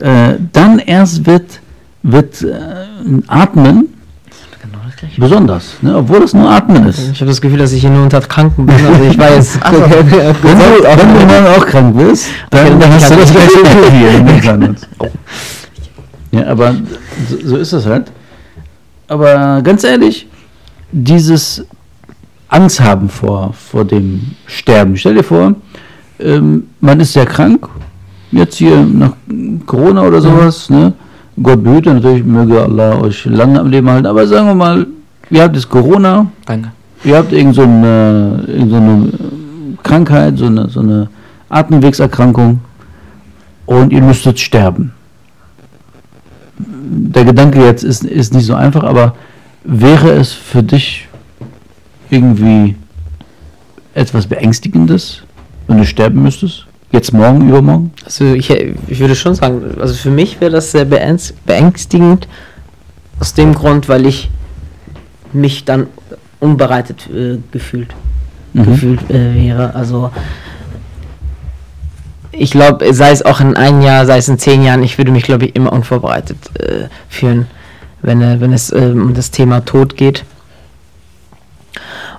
[0.00, 1.60] Äh, dann erst wird,
[2.02, 2.54] wird äh,
[3.26, 3.88] Atmen
[4.62, 5.96] Genau das besonders, ne?
[5.96, 6.98] obwohl es nur Atmen ist.
[7.12, 8.74] Ich habe das Gefühl, dass ich hier nur unter Kranken bin.
[8.74, 9.18] Also ich.
[9.60, 9.80] Ach so.
[9.80, 14.42] Wenn du, wenn du auch krank bist, dann, Okay, dann hast du das in den
[14.42, 14.88] Zahnarzt.
[16.30, 16.74] Ja, aber
[17.26, 18.12] so, so ist es halt.
[19.08, 20.26] Aber ganz ehrlich,
[20.92, 21.64] dieses
[22.48, 24.96] Angst haben vor, vor dem Sterben.
[24.98, 25.54] Stell dir vor,
[26.18, 27.68] ähm, man ist sehr krank,
[28.32, 29.12] jetzt hier nach
[29.66, 30.92] Corona oder sowas, ne?
[31.40, 34.86] Gott behüte natürlich, möge Allah euch lange am Leben halten, aber sagen wir mal,
[35.30, 36.72] ihr habt jetzt Corona, Danke.
[37.04, 39.08] ihr habt irgend so eine, irgend so eine
[39.82, 41.08] Krankheit, so eine, so eine
[41.48, 42.60] Atemwegserkrankung
[43.66, 44.92] und ihr müsstet sterben.
[46.58, 49.14] Der Gedanke jetzt ist, ist nicht so einfach, aber
[49.62, 51.06] wäre es für dich
[52.10, 52.74] irgendwie
[53.94, 55.22] etwas Beängstigendes,
[55.66, 56.67] wenn du sterben müsstest?
[56.90, 57.92] Jetzt morgen, übermorgen?
[58.04, 62.26] Also ich, ich würde schon sagen, also für mich wäre das sehr beängs- beängstigend,
[63.20, 64.30] aus dem Grund, weil ich
[65.32, 65.88] mich dann
[66.40, 67.94] unbereitet äh, gefühlt,
[68.54, 68.64] Mhm.
[68.64, 69.74] gefühlt äh, wäre.
[69.74, 70.10] Also
[72.32, 75.10] ich glaube, sei es auch in einem Jahr, sei es in zehn Jahren, ich würde
[75.10, 77.46] mich, glaube ich, immer unvorbereitet äh, fühlen,
[78.00, 80.24] wenn, äh, wenn es äh, um das Thema Tod geht.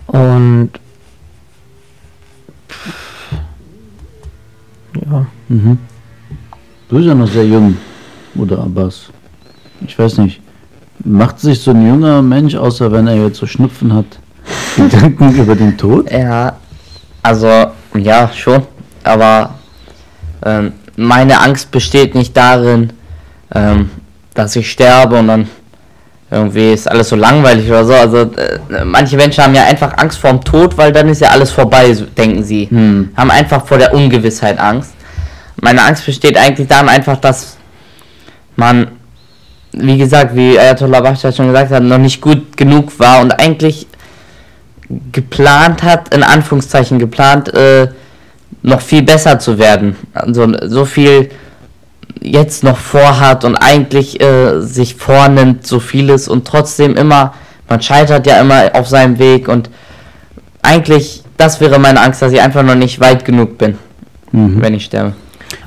[0.05, 0.72] Und
[5.50, 5.78] Mhm.
[6.88, 7.76] Du bist ja noch sehr jung,
[8.36, 9.10] oder Abbas?
[9.86, 10.41] Ich weiß nicht.
[11.04, 14.06] Macht sich so ein junger Mensch, außer wenn er jetzt so Schnupfen hat,
[14.76, 16.12] Gedanken über den Tod?
[16.12, 16.58] Ja,
[17.22, 18.64] also, ja, schon.
[19.04, 19.56] Aber
[20.45, 22.91] ähm, meine Angst besteht nicht darin,
[23.54, 23.89] ähm,
[24.34, 25.47] dass ich sterbe und dann
[26.32, 27.93] irgendwie ist alles so langweilig oder so.
[27.93, 31.52] Also, äh, manche Menschen haben ja einfach Angst vorm Tod, weil dann ist ja alles
[31.52, 32.68] vorbei, denken sie.
[32.70, 33.10] Hm.
[33.16, 34.93] Haben einfach vor der Ungewissheit Angst.
[35.62, 37.57] Meine Angst besteht eigentlich darin einfach, dass
[38.55, 38.88] man,
[39.74, 43.88] wie gesagt, wie Ayatollah Bachta schon gesagt hat, noch nicht gut genug war und eigentlich
[45.12, 47.88] geplant hat, in Anführungszeichen geplant, äh,
[48.64, 49.95] noch viel besser zu werden.
[50.14, 51.30] Also so viel
[52.22, 57.34] jetzt noch vorhat und eigentlich äh, sich vornimmt, so vieles und trotzdem immer,
[57.70, 59.70] man scheitert ja immer auf seinem Weg und
[60.62, 63.78] eigentlich, das wäre meine Angst, dass ich einfach noch nicht weit genug bin,
[64.32, 64.62] Mhm.
[64.62, 65.14] wenn ich sterbe.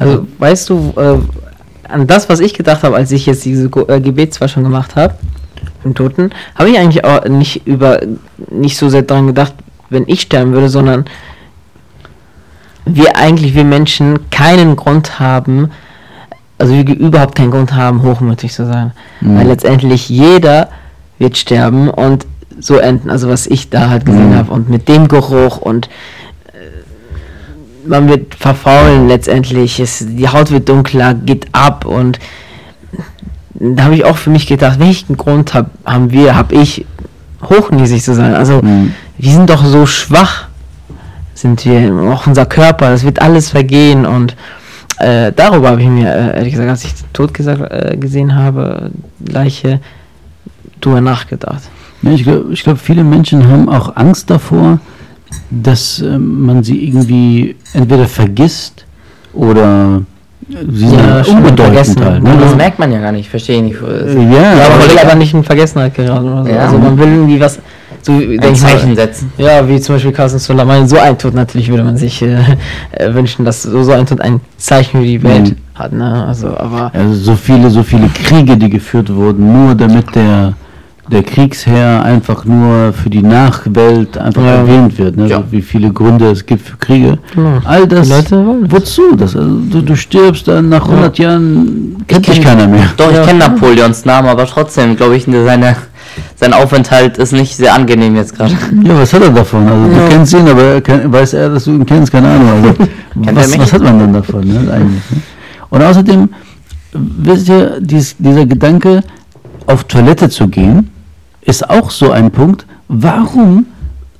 [0.03, 4.00] Also, weißt du, äh, an das, was ich gedacht habe, als ich jetzt diese äh,
[4.00, 5.14] Gebetswaschung gemacht habe,
[5.84, 8.00] im Toten, habe ich eigentlich auch nicht über,
[8.50, 9.55] nicht so sehr daran gedacht,
[9.90, 11.05] wenn ich sterben würde, sondern
[12.84, 15.70] wir eigentlich, wir Menschen, keinen Grund haben,
[16.59, 18.92] also wir überhaupt keinen Grund haben, hochmütig zu sein.
[19.20, 19.36] Mhm.
[19.36, 20.68] Weil letztendlich jeder
[21.18, 22.26] wird sterben und
[22.61, 24.36] so enden, also was ich da halt gesehen Mhm.
[24.36, 25.88] habe und mit dem Geruch und
[27.87, 29.80] man wird verfaulen letztendlich.
[29.80, 32.18] Es, die Haut wird dunkler, geht ab und
[33.55, 36.85] da habe ich auch für mich gedacht, welchen Grund hab, haben wir, habe ich,
[37.43, 38.35] hochnäsig zu sein?
[38.35, 38.95] Also Mhm.
[39.18, 40.47] wir sind doch so schwach,
[41.35, 44.37] sind wir, auch unser Körper, das wird alles vergehen und
[44.99, 48.91] äh, darüber habe ich mir, äh, ehrlich gesagt, als ich Tod gesagt, äh, gesehen habe,
[49.26, 49.80] Leiche,
[50.80, 51.62] drüber nachgedacht.
[52.03, 54.80] Ja, ich glaube, glaub, viele Menschen haben auch Angst davor,
[55.51, 58.85] dass ähm, man sie irgendwie entweder vergisst
[59.33, 60.03] oder
[60.49, 62.05] sie sind Ja, stimmt, unbedeutend vergessen.
[62.05, 62.22] halt.
[62.26, 62.57] Das Ne?
[62.57, 63.76] merkt man ja gar nicht, verstehe ich nicht.
[63.83, 66.51] Äh, Ein Ja, aber man will aber nicht in Vergessenheit geraten oder so.
[66.51, 66.59] Ja.
[66.61, 67.59] Also man will irgendwie was,
[68.03, 69.33] so denk ich Zeichen setzen.
[69.39, 72.37] Ja, wie zum Beispiel Carsten Suleiman, so ein Tod natürlich würde man sich äh,
[72.93, 75.57] äh, wünschen, dass so, so ein Tod ein Zeichen für die Welt Mhm.
[75.74, 76.24] hat, ne?
[76.26, 76.91] Also, aber.
[76.93, 80.55] Also so viele, so viele Kriege, die geführt wurden, nur damit der,
[81.12, 84.54] der Kriegsherr einfach nur für die Nachwelt einfach Ja.
[84.56, 85.16] erwähnt wird.
[85.16, 85.26] Ne?
[85.28, 85.42] Ja.
[85.50, 87.18] Wie viele Gründe es gibt für Kriege.
[87.34, 87.58] Genau.
[87.64, 89.14] All das, wozu?
[89.16, 92.86] Das, also, du, du stirbst dann nach 100 Jahren, kennt dich keiner mehr.
[92.96, 93.24] Doch, ich Ja.
[93.24, 95.76] kenne Napoleons Namen, aber trotzdem glaube ich, seine,
[96.36, 98.54] sein Aufenthalt ist nicht sehr angenehm jetzt gerade.
[98.82, 99.68] Ja, was hat er davon?
[99.68, 99.98] Also Ja.
[100.04, 102.48] du kennst ihn, aber er kenn- weiß er, dass du ihn kennst, keine Ahnung.
[102.50, 102.74] Also,
[103.36, 105.02] was, was hat man denn davon ne, eigentlich?
[105.10, 105.20] Ne?
[105.70, 106.28] Und außerdem,
[106.92, 109.02] wisst ihr, dies, dieser Gedanke,
[109.66, 110.90] auf Toilette zu gehen,
[111.43, 112.66] ist auch so ein Punkt.
[112.88, 113.66] Warum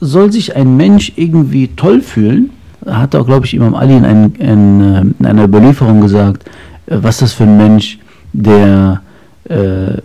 [0.01, 2.51] soll sich ein Mensch irgendwie toll fühlen?
[2.87, 6.45] Hat auch, glaube ich, Imam Ali in, ein, in, äh, in einer Überlieferung gesagt,
[6.87, 7.99] äh, was das für ein Mensch,
[8.33, 9.03] der
[9.49, 9.99] äh,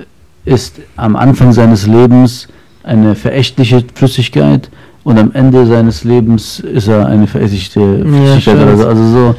[0.46, 2.48] ist am Anfang seines Lebens
[2.84, 4.70] eine verächtliche Flüssigkeit
[5.04, 8.42] und am Ende seines Lebens ist er eine verächtliche Flüssigkeit.
[8.42, 8.62] stimmt.
[8.62, 9.36] also, also so,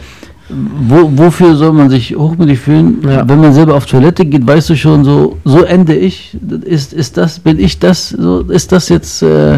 [0.49, 2.99] wo, wofür soll man sich hochmütig fühlen?
[3.03, 3.28] Ja.
[3.28, 6.36] Wenn man selber auf Toilette geht, weißt du schon so, so ende ich.
[6.64, 9.55] Ist, ist das, bin ich das, so, ist das jetzt äh,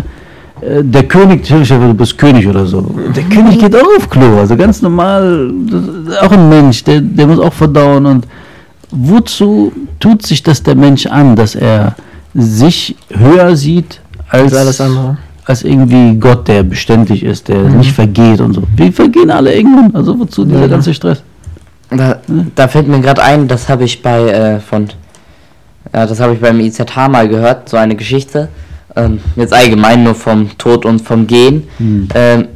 [0.60, 2.82] äh, der König, du bist König oder so.
[3.14, 5.52] Der König geht auch auf Klo, also ganz normal,
[6.22, 8.26] auch ein Mensch, der, der muss auch verdauen und
[8.90, 11.94] wozu tut sich das der Mensch an, dass er
[12.34, 15.18] sich höher sieht als, Als alles andere.
[15.50, 17.78] Als irgendwie Gott, der beständig ist, der Mhm.
[17.78, 18.62] nicht vergeht und so.
[18.76, 20.66] Wir vergehen alle irgendwann, also wozu dieser Ja.
[20.68, 21.22] ganze Stress?
[21.90, 22.18] Da,
[22.54, 24.88] da fällt mir gerade ein, das habe ich bei äh, von
[25.92, 28.48] ja, das habe ich beim IZH mal gehört, so eine Geschichte.
[28.94, 31.66] Ähm, jetzt allgemein nur vom Tod und vom Gehen.
[31.78, 32.08] Hm.
[32.14, 32.48] Ähm,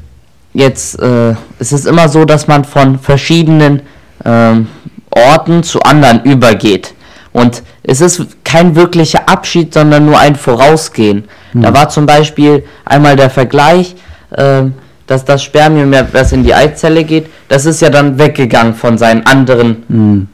[0.53, 3.81] jetzt äh, es ist immer so, dass man von verschiedenen
[4.25, 4.69] ähm,
[5.11, 6.95] Orten zu anderen übergeht.
[7.33, 11.25] Und es ist kein wirklicher Abschied, sondern nur ein Vorausgehen.
[11.55, 13.97] Da war zum Beispiel einmal der Vergleich,
[14.37, 14.75] ähm,
[15.09, 19.27] dass das Spermium, was in die Eizelle geht, das ist ja dann weggegangen von seinen
[19.27, 20.29] anderen Hm.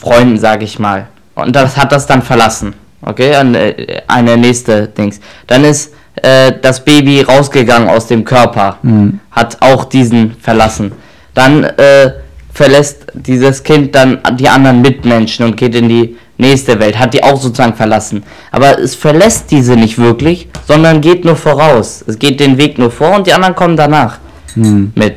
[0.00, 1.06] Freunden, sage ich mal.
[1.34, 2.72] Und das hat das dann verlassen.
[3.02, 3.74] Okay, eine,
[4.06, 5.20] eine nächste Dings.
[5.48, 9.18] Dann ist äh, das Baby rausgegangen aus dem Körper, Mhm.
[9.32, 10.92] hat auch diesen verlassen.
[11.34, 12.12] Dann äh,
[12.54, 17.22] verlässt dieses Kind dann die anderen Mitmenschen und geht in die nächste Welt, hat die
[17.22, 18.22] auch sozusagen verlassen.
[18.52, 22.04] Aber es verlässt diese nicht wirklich, sondern geht nur voraus.
[22.06, 24.18] Es geht den Weg nur vor und die anderen kommen danach
[24.54, 24.92] Hm.
[24.94, 25.16] mit.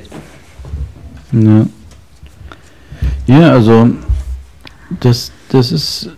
[1.32, 1.66] Ja.
[3.28, 3.90] ja, also
[5.00, 6.10] das, das ist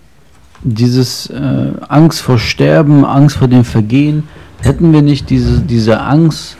[0.63, 4.23] dieses äh, Angst vor Sterben, Angst vor dem Vergehen.
[4.61, 6.55] Hätten wir nicht diese, diese Angst,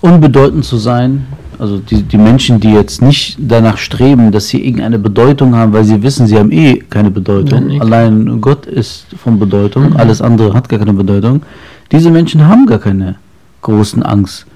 [0.00, 1.26] unbedeutend zu sein,
[1.58, 5.84] also die, die Menschen, die jetzt nicht danach streben, dass sie irgendeine Bedeutung haben, weil
[5.84, 7.70] sie wissen, sie haben eh keine Bedeutung.
[7.70, 7.80] Ja.
[7.80, 11.42] Allein Gott ist von Bedeutung, alles andere hat gar keine Bedeutung.
[11.90, 13.16] Diese Menschen haben gar keine
[13.62, 14.46] großen Angst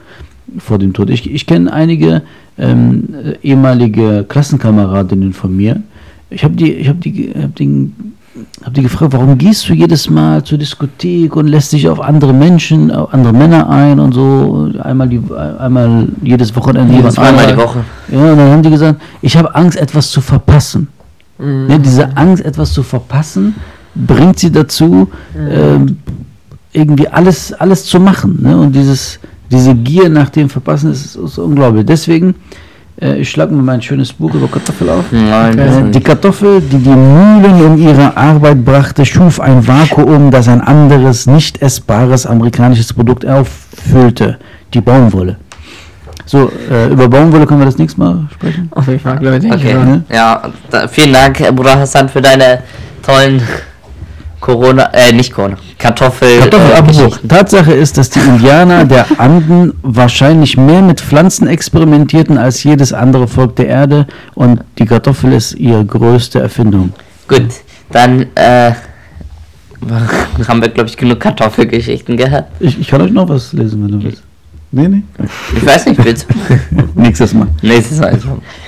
[0.59, 1.11] vor dem Tod.
[1.11, 2.23] Ich, ich kenne einige
[2.59, 5.83] ähm, äh, ehemalige Klassenkameradinnen von mir.
[6.31, 8.15] Ich habe die, ich habe die, hab den,
[8.65, 12.33] hab die gefragt, warum gehst du jedes Mal zur Diskothek und lässt dich auf andere
[12.33, 15.21] Menschen, auf andere Männer ein und so einmal die,
[15.59, 17.57] einmal jedes Wochenende jemand Zweimal die.
[17.57, 17.85] Woche.
[18.11, 20.89] Ja, und dann haben die gesagt, ich habe Angst, etwas zu verpassen.
[21.39, 21.67] Mhm.
[21.67, 23.55] Ne, diese Angst, etwas zu verpassen,
[23.95, 25.99] bringt sie dazu, ähm,
[26.73, 28.39] irgendwie alles, alles zu machen.
[28.43, 28.57] Ne?
[28.57, 29.19] Und dieses,
[29.51, 31.85] diese Gier nach dem Verpassen ist, ist unglaublich.
[31.85, 32.35] Deswegen,
[33.03, 35.05] äh, ich schlage mir mein schönes Buch über Kartoffel auf.
[35.11, 35.91] Nein, Äh.
[35.91, 41.27] Die Kartoffel, die die Mühlen in ihre Arbeit brachte, schuf ein Vakuum, das ein anderes,
[41.27, 44.39] nicht essbares amerikanisches Produkt auffüllte.
[44.73, 45.37] Die Baumwolle.
[46.25, 48.69] So, äh, über Baumwolle können wir das nächste Mal sprechen.
[48.71, 49.53] Auf jeden Fall, glaube ich.
[49.53, 49.73] Okay,
[50.09, 50.15] Ja.
[50.17, 52.61] ja, da, vielen Dank, Bruder Hassan, für deine
[53.03, 53.43] tollen
[54.43, 57.29] Corona, äh, nicht Corona, Kartoffel, Kartoffel, äh.
[57.29, 63.29] Tatsache ist, dass die Indianer der Anden wahrscheinlich mehr mit Pflanzen experimentierten als jedes andere
[63.29, 66.93] Volk der Erde und die Kartoffel ist ihre größte Erfindung.
[67.29, 67.47] Gut,
[67.93, 68.73] dann, äh,
[70.49, 72.47] haben wir, glaube ich, genug Kartoffelgeschichten gehört.
[72.59, 74.25] Ich, ich kann euch noch was lesen, wenn du willst.
[74.75, 75.03] Nee, nee.
[75.55, 76.25] Ich weiß nicht, bitte.
[76.95, 77.47] Nächstes Mal.
[77.61, 78.19] Nächstes Mal.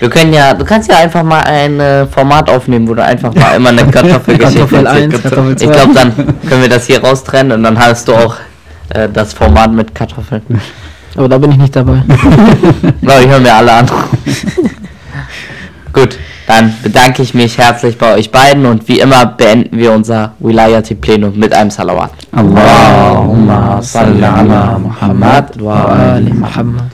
[0.00, 3.34] Wir können ja, du kannst ja einfach mal ein äh, Format aufnehmen, wo du einfach
[3.34, 5.14] mal immer eine Kartoffelgeschichte Kartoffel erzählst.
[5.14, 5.72] 1, Kartoffel Ich 2.
[5.72, 6.14] glaube, dann
[6.46, 8.36] können wir das hier raustrennen und dann hast du auch
[8.90, 10.42] äh, das Format mit Kartoffeln.
[11.16, 12.02] Aber da bin ich nicht dabei.
[13.00, 13.86] glaube, ich höre mir alle an.
[15.94, 16.18] Gut,
[16.48, 20.96] dann bedanke ich mich herzlich bei euch beiden und wie immer beenden wir unser Wilayati
[20.96, 22.10] Plenum mit einem Salawat.
[22.32, 26.90] Allahumma salli ala Muhammad wa ali Muhammad.